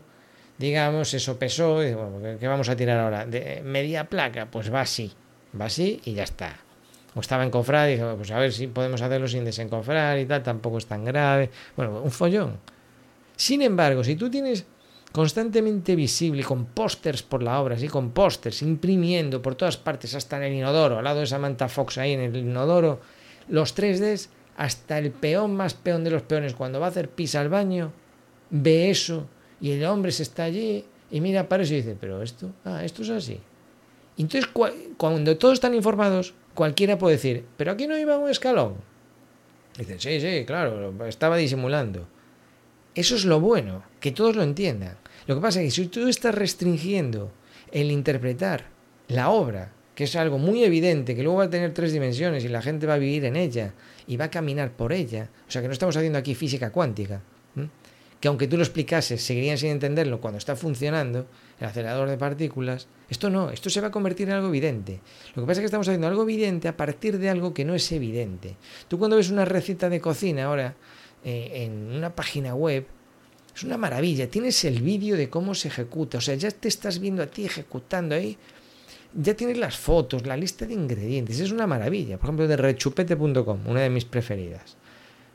digamos, 0.57 1.13
eso 1.13 1.37
pesó, 1.37 1.83
y 1.83 1.93
bueno, 1.93 2.37
¿qué 2.39 2.47
vamos 2.47 2.69
a 2.69 2.75
tirar 2.75 2.99
ahora? 2.99 3.25
¿De 3.25 3.61
media 3.63 4.05
placa? 4.05 4.47
Pues 4.49 4.73
va 4.73 4.81
así, 4.81 5.11
va 5.59 5.65
así 5.65 6.01
y 6.05 6.13
ya 6.13 6.23
está. 6.23 6.57
O 7.13 7.19
estaba 7.19 7.43
encofrado 7.43 7.89
y 7.89 7.91
dije, 7.93 8.05
pues 8.15 8.31
a 8.31 8.39
ver 8.39 8.51
si 8.51 8.67
podemos 8.67 9.01
hacerlo 9.01 9.27
sin 9.27 9.45
desencofrar 9.45 10.17
y 10.19 10.25
tal, 10.25 10.43
tampoco 10.43 10.77
es 10.77 10.85
tan 10.85 11.05
grave. 11.05 11.49
Bueno, 11.75 12.01
un 12.01 12.11
follón. 12.11 12.59
Sin 13.35 13.61
embargo, 13.61 14.03
si 14.03 14.15
tú 14.15 14.29
tienes 14.29 14.65
constantemente 15.17 15.95
visible, 15.95 16.43
con 16.43 16.65
pósters 16.65 17.23
por 17.23 17.41
la 17.41 17.59
obra, 17.59 17.73
así 17.73 17.87
con 17.87 18.11
pósters, 18.11 18.61
imprimiendo 18.61 19.41
por 19.41 19.55
todas 19.55 19.75
partes, 19.75 20.13
hasta 20.13 20.37
en 20.37 20.43
el 20.43 20.53
inodoro, 20.53 20.99
al 20.99 21.03
lado 21.03 21.21
de 21.21 21.25
Samantha 21.25 21.67
Fox 21.67 21.97
ahí 21.97 22.11
en 22.11 22.19
el 22.19 22.35
inodoro, 22.35 22.99
los 23.49 23.75
3Ds, 23.75 24.29
hasta 24.57 24.99
el 24.99 25.09
peón 25.09 25.55
más 25.55 25.73
peón 25.73 26.03
de 26.03 26.11
los 26.11 26.21
peones, 26.21 26.53
cuando 26.53 26.79
va 26.79 26.85
a 26.85 26.89
hacer 26.89 27.09
pis 27.09 27.33
al 27.33 27.49
baño, 27.49 27.91
ve 28.51 28.91
eso, 28.91 29.27
y 29.59 29.71
el 29.71 29.83
hombre 29.85 30.11
se 30.11 30.21
está 30.21 30.43
allí, 30.43 30.85
y 31.09 31.19
mira 31.19 31.49
para 31.49 31.63
eso 31.63 31.73
y 31.73 31.77
dice, 31.77 31.97
pero 31.99 32.21
esto, 32.21 32.51
ah, 32.63 32.85
esto 32.85 33.01
es 33.01 33.09
así. 33.09 33.39
Entonces, 34.19 34.47
cuando 34.97 35.35
todos 35.39 35.55
están 35.55 35.73
informados, 35.73 36.35
cualquiera 36.53 36.99
puede 36.99 37.15
decir, 37.15 37.43
pero 37.57 37.71
aquí 37.71 37.87
no 37.87 37.97
iba 37.97 38.19
un 38.19 38.29
escalón. 38.29 38.75
Dicen, 39.79 39.99
sí, 39.99 40.21
sí, 40.21 40.43
claro, 40.45 40.93
estaba 41.07 41.37
disimulando. 41.37 42.05
Eso 42.93 43.15
es 43.15 43.25
lo 43.25 43.39
bueno, 43.39 43.83
que 43.99 44.11
todos 44.11 44.35
lo 44.35 44.43
entiendan. 44.43 44.97
Lo 45.27 45.35
que 45.35 45.41
pasa 45.41 45.61
es 45.61 45.65
que 45.65 45.81
si 45.83 45.87
tú 45.87 46.07
estás 46.07 46.33
restringiendo 46.33 47.31
el 47.71 47.91
interpretar 47.91 48.65
la 49.09 49.29
obra, 49.29 49.73
que 49.93 50.05
es 50.05 50.15
algo 50.15 50.37
muy 50.37 50.63
evidente, 50.63 51.15
que 51.15 51.23
luego 51.23 51.39
va 51.39 51.45
a 51.45 51.49
tener 51.49 51.73
tres 51.73 51.91
dimensiones 51.91 52.45
y 52.45 52.47
la 52.47 52.61
gente 52.61 52.87
va 52.87 52.93
a 52.93 52.97
vivir 52.97 53.25
en 53.25 53.35
ella 53.35 53.73
y 54.07 54.15
va 54.15 54.25
a 54.25 54.31
caminar 54.31 54.71
por 54.71 54.93
ella, 54.93 55.29
o 55.47 55.51
sea 55.51 55.61
que 55.61 55.67
no 55.67 55.73
estamos 55.73 55.97
haciendo 55.97 56.17
aquí 56.17 56.33
física 56.33 56.71
cuántica, 56.71 57.21
que 58.19 58.27
aunque 58.27 58.47
tú 58.47 58.57
lo 58.57 58.63
explicases, 58.63 59.21
seguirían 59.21 59.57
sin 59.57 59.69
entenderlo 59.69 60.21
cuando 60.21 60.37
está 60.37 60.55
funcionando 60.55 61.27
el 61.59 61.67
acelerador 61.67 62.09
de 62.09 62.17
partículas. 62.17 62.87
Esto 63.09 63.29
no, 63.29 63.51
esto 63.51 63.69
se 63.69 63.81
va 63.81 63.87
a 63.87 63.91
convertir 63.91 64.29
en 64.29 64.35
algo 64.35 64.47
evidente. 64.47 65.01
Lo 65.35 65.43
que 65.43 65.47
pasa 65.47 65.59
es 65.59 65.59
que 65.59 65.65
estamos 65.65 65.87
haciendo 65.87 66.07
algo 66.07 66.23
evidente 66.23 66.67
a 66.67 66.77
partir 66.77 67.19
de 67.19 67.29
algo 67.29 67.53
que 67.53 67.65
no 67.65 67.75
es 67.75 67.91
evidente. 67.91 68.55
Tú 68.87 68.97
cuando 68.97 69.17
ves 69.17 69.29
una 69.29 69.45
receta 69.45 69.89
de 69.89 69.99
cocina 69.99 70.45
ahora 70.45 70.75
eh, 71.23 71.63
en 71.65 71.95
una 71.95 72.15
página 72.15 72.55
web, 72.55 72.85
es 73.57 73.63
una 73.63 73.77
maravilla. 73.77 74.29
Tienes 74.29 74.63
el 74.65 74.83
vídeo 74.83 75.17
de 75.17 75.31
cómo 75.31 75.55
se 75.55 75.69
ejecuta. 75.69 76.19
O 76.19 76.21
sea, 76.21 76.35
ya 76.35 76.51
te 76.51 76.67
estás 76.67 76.99
viendo 76.99 77.23
a 77.23 77.25
ti 77.25 77.45
ejecutando 77.45 78.13
ahí. 78.13 78.37
Ya 79.15 79.33
tienes 79.33 79.57
las 79.57 79.75
fotos, 79.75 80.27
la 80.27 80.37
lista 80.37 80.67
de 80.67 80.75
ingredientes. 80.75 81.39
Es 81.39 81.51
una 81.51 81.65
maravilla. 81.65 82.19
Por 82.19 82.27
ejemplo, 82.27 82.47
de 82.47 82.55
rechupete.com, 82.55 83.65
una 83.65 83.81
de 83.81 83.89
mis 83.89 84.05
preferidas. 84.05 84.77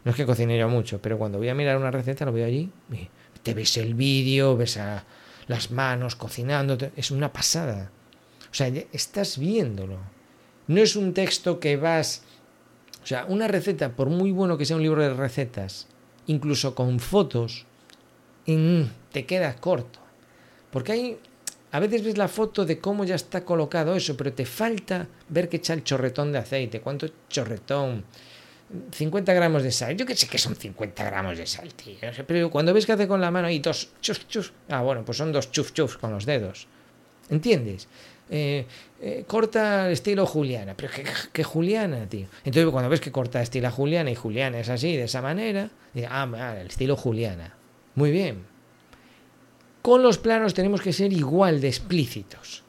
No 0.05 0.13
es 0.13 0.17
que 0.17 0.25
cocine 0.25 0.57
yo 0.57 0.69
mucho, 0.69 1.03
pero 1.03 1.19
cuando 1.19 1.39
voy 1.39 1.49
a 1.49 1.55
mirar 1.55 1.77
una 1.77 1.91
receta 1.91 2.25
lo 2.25 2.33
veo 2.33 2.47
allí. 2.47 2.71
Te 3.43 3.55
ves 3.55 3.77
el 3.77 3.95
vídeo, 3.95 4.57
ves 4.57 4.77
a 4.77 5.05
las 5.49 5.73
manos 5.73 6.15
cocinando. 6.15 6.79
Es 6.97 7.11
una 7.11 7.33
pasada. 7.33 7.91
O 8.53 8.55
sea, 8.55 8.69
estás 8.93 9.37
viéndolo. 9.37 9.99
No 10.69 10.81
es 10.81 10.95
un 10.95 11.13
texto 11.13 11.59
que 11.59 11.77
vas... 11.77 12.23
O 13.03 13.07
sea, 13.07 13.25
una 13.25 13.49
receta, 13.49 13.97
por 13.97 14.11
muy 14.11 14.31
bueno 14.31 14.57
que 14.57 14.65
sea 14.65 14.77
un 14.77 14.83
libro 14.83 15.03
de 15.03 15.13
recetas, 15.13 15.89
incluso 16.29 16.77
con 16.77 17.01
fotos, 17.01 17.67
te 18.45 19.27
queda 19.27 19.55
corto. 19.57 20.01
Porque 20.71 20.93
hay, 20.93 21.19
a 21.71 21.81
veces 21.81 22.05
ves 22.05 22.17
la 22.17 22.29
foto 22.29 22.65
de 22.65 22.79
cómo 22.79 23.05
ya 23.05 23.15
está 23.15 23.45
colocado 23.45 23.95
eso, 23.95 24.17
pero 24.17 24.33
te 24.33 24.47
falta 24.47 25.07
ver 25.29 25.49
que 25.49 25.59
echa 25.59 25.75
el 25.75 25.85
chorretón 25.85 26.33
de 26.33 26.39
aceite. 26.39 26.81
¿Cuánto 26.81 27.09
chorretón? 27.29 28.05
50 28.91 29.35
gramos 29.35 29.63
de 29.63 29.71
sal. 29.71 29.97
Yo 29.97 30.07
que 30.07 30.17
sé 30.17 30.27
que 30.27 30.39
son 30.39 30.57
50 30.57 31.05
gramos 31.05 31.37
de 31.37 31.47
sal, 31.47 31.73
tío. 31.75 31.97
Pero 32.27 32.51
cuando 32.51 32.73
ves 32.73 32.87
que 32.87 32.93
hace 32.93 33.07
con 33.07 33.21
la 33.21 33.31
mano 33.31 33.51
y 33.51 33.59
dos 33.59 33.91
chuf 34.01 34.27
chuf. 34.29 34.51
Ah, 34.69 34.83
bueno, 34.83 35.05
pues 35.05 35.19
son 35.19 35.33
dos 35.33 35.51
chuf 35.51 35.73
chuf 35.73 35.97
con 35.97 36.11
los 36.11 36.25
dedos. 36.25 36.67
¿Entiendes? 37.29 37.89
Eh, 38.31 38.67
eh, 39.01 39.25
corta 39.27 39.91
estilo 39.91 40.27
Juliana. 40.27 40.75
Pero 40.75 40.91
que, 41.33 41.45
Juliana, 41.45 42.09
tío. 42.09 42.29
Entonces 42.45 42.71
cuando 42.71 42.89
ves 42.89 43.01
que 43.01 43.13
corta 43.13 43.43
estilo 43.43 43.71
Juliana 43.71 44.11
y 44.11 44.15
Juliana 44.15 44.59
es 44.59 44.69
así, 44.69 44.97
de 44.97 45.05
esa 45.05 45.21
manera, 45.21 45.71
ah, 46.09 46.57
el 46.59 46.69
estilo 46.69 46.97
Juliana. 46.97 47.55
Muy 47.95 48.11
bien. 48.11 48.45
Con 49.83 50.03
los 50.03 50.19
planos 50.19 50.55
tenemos 50.55 50.81
que 50.81 50.93
ser 50.93 51.13
igual 51.13 51.61
de 51.61 51.69
explícitos. 51.69 52.63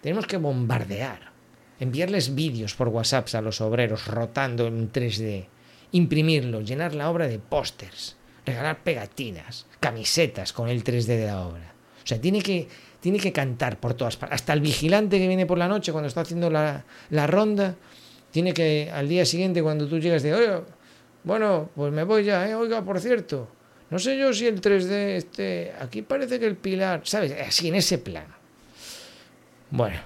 Tenemos 0.00 0.26
que 0.26 0.36
bombardear. 0.36 1.32
Enviarles 1.78 2.34
vídeos 2.34 2.74
por 2.74 2.88
WhatsApp 2.88 3.28
a 3.34 3.40
los 3.40 3.60
obreros 3.60 4.06
rotando 4.06 4.66
en 4.66 4.90
3D. 4.90 5.46
Imprimirlo, 5.92 6.60
llenar 6.60 6.94
la 6.94 7.10
obra 7.10 7.28
de 7.28 7.38
pósters. 7.38 8.16
Regalar 8.44 8.82
pegatinas, 8.82 9.66
camisetas 9.80 10.52
con 10.52 10.68
el 10.68 10.82
3D 10.82 11.06
de 11.06 11.26
la 11.26 11.46
obra. 11.46 11.72
O 12.02 12.06
sea, 12.06 12.20
tiene 12.20 12.40
que, 12.40 12.68
tiene 13.00 13.18
que 13.18 13.32
cantar 13.32 13.78
por 13.78 13.94
todas 13.94 14.16
partes. 14.16 14.36
Hasta 14.36 14.52
el 14.52 14.60
vigilante 14.60 15.18
que 15.18 15.28
viene 15.28 15.46
por 15.46 15.58
la 15.58 15.68
noche 15.68 15.92
cuando 15.92 16.08
está 16.08 16.20
haciendo 16.22 16.50
la, 16.50 16.84
la 17.10 17.26
ronda, 17.26 17.76
tiene 18.30 18.52
que 18.52 18.90
al 18.92 19.08
día 19.08 19.24
siguiente 19.24 19.62
cuando 19.62 19.88
tú 19.88 19.98
llegas 19.98 20.22
de, 20.22 20.34
oye, 20.34 20.62
bueno, 21.24 21.70
pues 21.74 21.92
me 21.92 22.04
voy 22.04 22.24
ya, 22.24 22.48
¿eh? 22.48 22.54
oiga, 22.54 22.84
por 22.84 23.00
cierto, 23.00 23.48
no 23.90 23.98
sé 23.98 24.18
yo 24.18 24.32
si 24.32 24.46
el 24.46 24.60
3D, 24.60 24.90
este, 25.16 25.72
aquí 25.80 26.02
parece 26.02 26.40
que 26.40 26.46
el 26.46 26.56
pilar, 26.56 27.02
¿sabes? 27.04 27.34
Así, 27.46 27.68
en 27.68 27.76
ese 27.76 27.98
plan. 27.98 28.26
Bueno, 29.70 29.98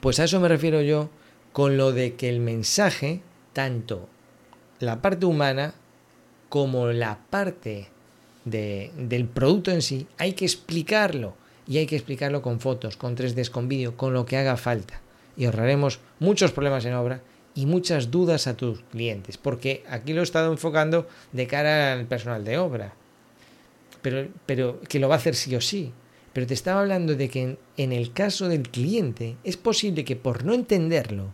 pues 0.00 0.18
a 0.20 0.24
eso 0.24 0.40
me 0.40 0.48
refiero 0.48 0.80
yo 0.80 1.10
con 1.52 1.76
lo 1.76 1.92
de 1.92 2.14
que 2.14 2.28
el 2.28 2.40
mensaje, 2.40 3.20
tanto 3.52 4.08
la 4.80 5.00
parte 5.00 5.26
humana 5.26 5.74
como 6.48 6.88
la 6.88 7.18
parte 7.30 7.88
de, 8.44 8.92
del 8.96 9.26
producto 9.26 9.70
en 9.70 9.82
sí, 9.82 10.06
hay 10.18 10.32
que 10.32 10.44
explicarlo. 10.44 11.34
Y 11.68 11.78
hay 11.78 11.86
que 11.86 11.96
explicarlo 11.96 12.42
con 12.42 12.60
fotos, 12.60 12.96
con 12.96 13.16
3D, 13.16 13.50
con 13.50 13.68
vídeo, 13.68 13.96
con 13.96 14.14
lo 14.14 14.24
que 14.24 14.36
haga 14.36 14.56
falta. 14.56 15.00
Y 15.36 15.46
ahorraremos 15.46 15.98
muchos 16.20 16.52
problemas 16.52 16.84
en 16.84 16.94
obra 16.94 17.20
y 17.56 17.64
muchas 17.64 18.10
dudas 18.10 18.46
a 18.46 18.56
tus 18.56 18.82
clientes, 18.82 19.38
porque 19.38 19.82
aquí 19.88 20.12
lo 20.12 20.20
he 20.20 20.24
estado 20.24 20.52
enfocando 20.52 21.08
de 21.32 21.46
cara 21.46 21.94
al 21.94 22.06
personal 22.06 22.44
de 22.44 22.58
obra, 22.58 22.94
pero, 24.02 24.28
pero 24.44 24.80
que 24.82 25.00
lo 25.00 25.08
va 25.08 25.16
a 25.16 25.18
hacer 25.18 25.34
sí 25.34 25.56
o 25.56 25.60
sí. 25.60 25.92
Pero 26.34 26.46
te 26.46 26.52
estaba 26.52 26.82
hablando 26.82 27.14
de 27.14 27.30
que 27.30 27.56
en, 27.78 27.92
el 27.92 28.12
caso 28.12 28.48
del 28.48 28.68
cliente 28.68 29.36
es 29.42 29.56
posible 29.56 30.04
que 30.04 30.16
por 30.16 30.44
no 30.44 30.52
entenderlo 30.52 31.32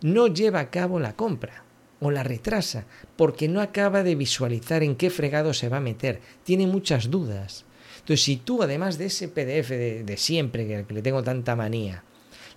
no 0.00 0.26
lleva 0.26 0.60
a 0.60 0.70
cabo 0.70 0.98
la 0.98 1.14
compra 1.14 1.64
o 2.00 2.10
la 2.10 2.22
retrasa 2.22 2.86
porque 3.16 3.46
no 3.46 3.60
acaba 3.60 4.02
de 4.02 4.14
visualizar 4.14 4.82
en 4.82 4.96
qué 4.96 5.10
fregado 5.10 5.52
se 5.52 5.68
va 5.68 5.76
a 5.76 5.80
meter, 5.80 6.22
tiene 6.44 6.66
muchas 6.66 7.10
dudas. 7.10 7.66
Entonces, 7.98 8.24
si 8.24 8.38
tú, 8.38 8.62
además 8.62 8.96
de 8.96 9.06
ese 9.06 9.28
PDF 9.28 9.68
de, 9.68 10.02
de 10.02 10.16
siempre, 10.16 10.66
que 10.66 10.94
le 10.94 11.02
tengo 11.02 11.22
tanta 11.22 11.54
manía, 11.54 12.04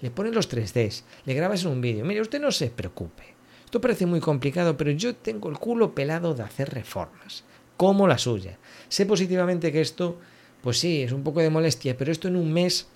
le 0.02 0.12
pones 0.12 0.34
los 0.34 0.50
3Ds, 0.50 1.04
le 1.26 1.34
grabas 1.34 1.64
en 1.64 1.72
un 1.72 1.82
vídeo. 1.82 2.06
Mire, 2.06 2.22
usted 2.22 2.42
no 2.42 2.52
se 2.52 2.70
preocupe. 2.70 3.24
Esto 3.66 3.80
parece 3.80 4.06
muy 4.06 4.20
complicado, 4.20 4.76
pero 4.76 4.92
yo 4.92 5.16
tengo 5.16 5.50
el 5.50 5.58
culo 5.58 5.96
pelado 5.96 6.34
de 6.34 6.44
hacer 6.44 6.74
reformas, 6.74 7.46
como 7.78 8.08
la 8.08 8.18
suya. 8.18 8.58
Sé 8.90 9.06
positivamente 9.06 9.72
que 9.72 9.82
esto, 9.82 10.20
pues 10.62 10.80
sí, 10.80 11.04
es 11.04 11.12
un 11.14 11.24
poco 11.24 11.40
de 11.40 11.50
molestia, 11.50 11.96
pero 11.96 12.12
esto 12.12 12.28
en 12.28 12.36
un 12.36 12.52
mes 12.52 12.88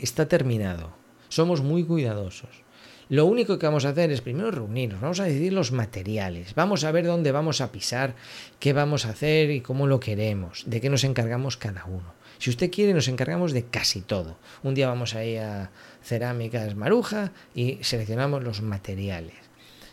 está 0.00 0.26
terminado. 0.26 0.92
Somos 1.28 1.62
muy 1.62 1.84
cuidadosos. 1.84 2.64
Lo 3.10 3.26
único 3.26 3.58
que 3.58 3.66
vamos 3.66 3.84
a 3.84 3.88
hacer 3.88 4.12
es 4.12 4.20
primero 4.20 4.52
reunirnos, 4.52 5.00
vamos 5.00 5.18
a 5.18 5.24
decidir 5.24 5.52
los 5.52 5.72
materiales, 5.72 6.54
vamos 6.54 6.84
a 6.84 6.92
ver 6.92 7.06
dónde 7.06 7.32
vamos 7.32 7.60
a 7.60 7.72
pisar, 7.72 8.14
qué 8.60 8.72
vamos 8.72 9.04
a 9.04 9.10
hacer 9.10 9.50
y 9.50 9.60
cómo 9.62 9.88
lo 9.88 9.98
queremos, 9.98 10.62
de 10.66 10.80
qué 10.80 10.90
nos 10.90 11.02
encargamos 11.02 11.56
cada 11.56 11.86
uno. 11.86 12.14
Si 12.38 12.50
usted 12.50 12.70
quiere, 12.70 12.94
nos 12.94 13.08
encargamos 13.08 13.52
de 13.52 13.64
casi 13.66 14.00
todo. 14.00 14.38
Un 14.62 14.74
día 14.74 14.86
vamos 14.86 15.16
a 15.16 15.24
ir 15.24 15.40
a 15.40 15.72
Cerámicas 16.02 16.74
Maruja 16.74 17.32
y 17.54 17.78
seleccionamos 17.82 18.42
los 18.42 18.62
materiales. 18.62 19.34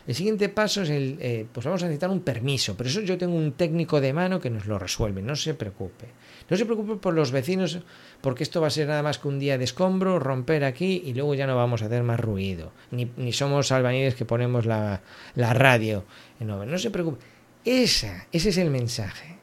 El 0.06 0.14
siguiente 0.14 0.48
paso 0.48 0.82
es 0.82 0.88
el, 0.88 1.18
eh, 1.20 1.46
pues 1.52 1.66
vamos 1.66 1.82
a 1.82 1.86
necesitar 1.86 2.08
un 2.08 2.20
permiso, 2.20 2.74
pero 2.78 2.88
eso 2.88 3.02
yo 3.02 3.18
tengo 3.18 3.36
un 3.36 3.52
técnico 3.52 4.00
de 4.00 4.14
mano 4.14 4.40
que 4.40 4.48
nos 4.48 4.64
lo 4.64 4.78
resuelve, 4.78 5.20
no 5.20 5.36
se 5.36 5.52
preocupe. 5.52 6.06
No 6.48 6.56
se 6.56 6.64
preocupe 6.64 6.96
por 6.96 7.12
los 7.12 7.30
vecinos, 7.30 7.78
porque 8.22 8.42
esto 8.42 8.62
va 8.62 8.68
a 8.68 8.70
ser 8.70 8.88
nada 8.88 9.02
más 9.02 9.18
que 9.18 9.28
un 9.28 9.38
día 9.38 9.58
de 9.58 9.64
escombro, 9.64 10.18
romper 10.18 10.64
aquí 10.64 11.02
y 11.04 11.12
luego 11.12 11.34
ya 11.34 11.46
no 11.46 11.56
vamos 11.56 11.82
a 11.82 11.86
hacer 11.86 12.02
más 12.04 12.18
ruido. 12.18 12.72
Ni, 12.90 13.10
ni 13.18 13.34
somos 13.34 13.70
albañiles 13.70 14.14
que 14.14 14.24
ponemos 14.24 14.64
la, 14.64 15.02
la 15.34 15.52
radio 15.52 16.04
obra. 16.40 16.64
No 16.64 16.78
se 16.78 16.90
preocupe. 16.90 17.24
Esa, 17.64 18.26
ese 18.32 18.48
es 18.48 18.56
el 18.56 18.70
mensaje. 18.70 19.36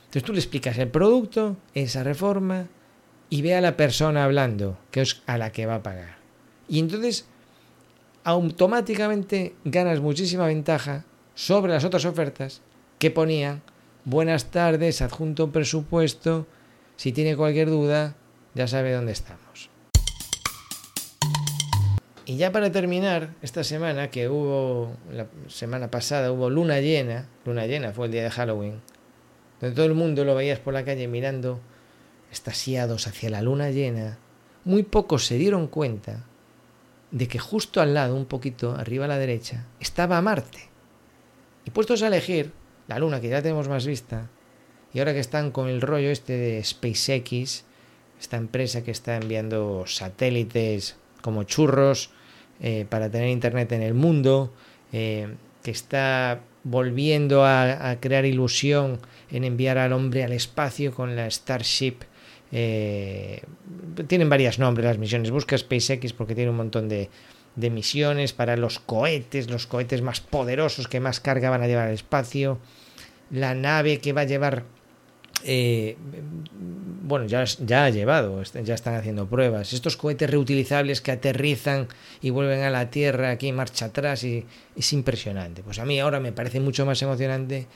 Entonces 0.00 0.24
tú 0.24 0.32
le 0.32 0.40
explicas 0.40 0.76
el 0.78 0.88
producto, 0.88 1.56
esa 1.72 2.02
reforma, 2.02 2.66
y 3.30 3.42
ve 3.42 3.54
a 3.54 3.60
la 3.60 3.76
persona 3.76 4.24
hablando, 4.24 4.76
que 4.90 5.00
es 5.00 5.22
a 5.26 5.38
la 5.38 5.52
que 5.52 5.64
va 5.64 5.76
a 5.76 5.82
pagar. 5.82 6.18
Y 6.68 6.80
entonces 6.80 7.26
automáticamente 8.24 9.54
ganas 9.64 10.00
muchísima 10.00 10.46
ventaja 10.46 11.04
sobre 11.34 11.72
las 11.72 11.84
otras 11.84 12.04
ofertas 12.04 12.60
que 12.98 13.10
ponían 13.10 13.62
buenas 14.04 14.50
tardes, 14.50 15.00
adjunto 15.00 15.46
un 15.46 15.52
presupuesto, 15.52 16.46
si 16.96 17.12
tiene 17.12 17.36
cualquier 17.36 17.70
duda, 17.70 18.14
ya 18.54 18.66
sabe 18.66 18.92
dónde 18.92 19.12
estamos. 19.12 19.70
Y 22.26 22.36
ya 22.36 22.52
para 22.52 22.70
terminar, 22.70 23.34
esta 23.42 23.64
semana 23.64 24.10
que 24.10 24.28
hubo, 24.28 24.92
la 25.10 25.26
semana 25.48 25.90
pasada 25.90 26.30
hubo 26.30 26.50
luna 26.50 26.80
llena, 26.80 27.26
luna 27.44 27.66
llena 27.66 27.92
fue 27.92 28.06
el 28.06 28.12
día 28.12 28.22
de 28.22 28.30
Halloween, 28.30 28.80
donde 29.60 29.74
todo 29.74 29.86
el 29.86 29.94
mundo 29.94 30.24
lo 30.24 30.34
veías 30.34 30.58
por 30.58 30.74
la 30.74 30.84
calle 30.84 31.08
mirando, 31.08 31.60
estasiados 32.30 33.06
hacia 33.06 33.30
la 33.30 33.42
luna 33.42 33.70
llena, 33.70 34.18
muy 34.64 34.82
pocos 34.82 35.26
se 35.26 35.38
dieron 35.38 35.66
cuenta 35.66 36.24
de 37.10 37.28
que 37.28 37.38
justo 37.38 37.80
al 37.80 37.94
lado, 37.94 38.14
un 38.14 38.26
poquito 38.26 38.72
arriba 38.72 39.06
a 39.06 39.08
la 39.08 39.18
derecha, 39.18 39.66
estaba 39.80 40.20
Marte. 40.22 40.68
Y 41.64 41.70
puestos 41.70 42.02
a 42.02 42.06
elegir, 42.06 42.52
la 42.86 42.98
luna 42.98 43.20
que 43.20 43.28
ya 43.28 43.42
tenemos 43.42 43.68
más 43.68 43.86
vista, 43.86 44.30
y 44.92 44.98
ahora 44.98 45.12
que 45.12 45.20
están 45.20 45.50
con 45.50 45.68
el 45.68 45.80
rollo 45.80 46.10
este 46.10 46.36
de 46.36 46.64
SpaceX, 46.64 47.64
esta 48.20 48.36
empresa 48.36 48.82
que 48.82 48.90
está 48.90 49.16
enviando 49.16 49.84
satélites 49.86 50.96
como 51.22 51.44
churros 51.44 52.10
eh, 52.60 52.86
para 52.88 53.10
tener 53.10 53.28
internet 53.28 53.72
en 53.72 53.82
el 53.82 53.94
mundo, 53.94 54.52
eh, 54.92 55.34
que 55.62 55.70
está 55.70 56.40
volviendo 56.62 57.44
a, 57.44 57.96
crear 58.00 58.24
ilusión 58.24 59.00
en 59.30 59.44
enviar 59.44 59.78
al 59.78 59.92
hombre 59.92 60.24
al 60.24 60.32
espacio 60.32 60.92
con 60.94 61.16
la 61.16 61.30
Starship. 61.30 61.96
Eh, 62.52 63.42
tienen 64.06 64.28
varios 64.28 64.58
nombres 64.58 64.86
las 64.86 64.98
misiones. 64.98 65.30
Busca 65.30 65.56
SpaceX 65.56 66.12
porque 66.12 66.34
tiene 66.34 66.50
un 66.50 66.56
montón 66.56 66.88
de, 66.88 67.08
misiones 67.56 68.32
para 68.32 68.56
los 68.56 68.78
cohetes, 68.78 69.50
los 69.50 69.66
cohetes 69.66 70.02
más 70.02 70.20
poderosos 70.20 70.88
que 70.88 71.00
más 71.00 71.20
carga 71.20 71.50
van 71.50 71.62
a 71.62 71.66
llevar 71.66 71.88
al 71.88 71.94
espacio. 71.94 72.58
La 73.30 73.54
nave 73.54 73.98
que 73.98 74.12
va 74.12 74.22
a 74.22 74.24
llevar 74.24 74.64
eh, 75.44 75.96
bueno, 77.02 77.26
ya, 77.26 77.44
ya 77.44 77.86
ha 77.86 77.90
llevado, 77.90 78.42
ya 78.42 78.74
están 78.74 78.94
haciendo 78.94 79.26
pruebas. 79.26 79.72
Estos 79.72 79.96
cohetes 79.96 80.30
reutilizables 80.30 81.00
que 81.00 81.12
aterrizan 81.12 81.88
y 82.20 82.30
vuelven 82.30 82.62
a 82.62 82.70
la 82.70 82.90
Tierra 82.90 83.30
aquí 83.30 83.52
marcha 83.52 83.86
atrás 83.86 84.22
y 84.24 84.44
es 84.76 84.92
impresionante. 84.92 85.62
Pues 85.62 85.78
a 85.78 85.84
mí 85.84 85.98
ahora 85.98 86.20
me 86.20 86.32
parece 86.32 86.60
mucho 86.60 86.86
más 86.86 87.00
emocionante 87.02 87.66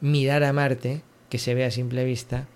mirar 0.00 0.44
a 0.44 0.52
Marte 0.52 1.02
que 1.28 1.38
se 1.38 1.54
ve 1.54 1.64
a 1.64 1.70
simple 1.70 2.04
vista 2.04 2.46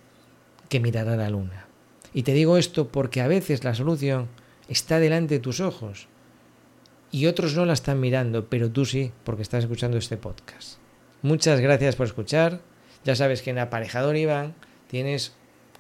que 0.73 0.81
mirar 0.81 1.07
a 1.11 1.17
la 1.17 1.29
luna. 1.29 1.67
Y 2.15 2.23
te 2.23 2.33
digo 2.33 2.57
esto 2.57 2.89
porque 2.89 3.21
a 3.21 3.29
veces 3.29 3.63
la 3.63 3.75
solución 3.75 4.29
está 4.69 5.01
delante 5.01 5.35
de 5.35 5.41
tus 5.41 5.61
ojos 5.61 6.09
y 7.11 7.27
otros 7.27 7.55
no 7.55 7.67
la 7.67 7.75
están 7.75 8.01
mirando, 8.01 8.49
pero 8.49 8.71
tú 8.71 8.87
sí, 8.87 9.13
porque 9.23 9.43
estás 9.43 9.65
escuchando 9.65 9.99
este 9.99 10.17
podcast. 10.17 10.79
Muchas 11.21 11.61
gracias 11.61 11.95
por 11.95 12.07
escuchar. 12.07 12.61
Ya 13.05 13.15
sabes 13.15 13.43
que 13.43 13.51
en 13.51 13.59
Aparejador 13.59 14.17
Iván 14.17 14.55
tienes 14.87 15.35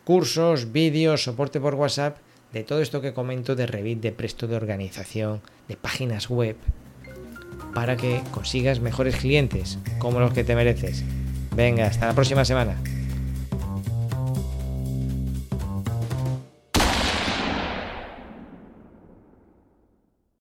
cursos, 0.04 0.72
vídeos, 0.72 1.24
soporte 1.24 1.58
por 1.58 1.74
WhatsApp 1.74 2.18
de 2.52 2.62
todo 2.62 2.82
esto 2.82 3.00
que 3.00 3.14
comento 3.14 3.56
de 3.56 3.66
Revit, 3.66 4.02
de 4.02 4.12
Presto, 4.12 4.46
de 4.46 4.56
organización, 4.56 5.40
de 5.68 5.78
páginas 5.78 6.28
web, 6.28 6.56
para 7.72 7.96
que 7.96 8.20
consigas 8.30 8.80
mejores 8.80 9.16
clientes 9.16 9.78
como 9.98 10.20
los 10.20 10.34
que 10.34 10.44
te 10.44 10.54
mereces. 10.54 11.02
Venga, 11.56 11.86
hasta 11.86 12.08
la 12.08 12.14
próxima 12.14 12.44
semana. 12.44 12.76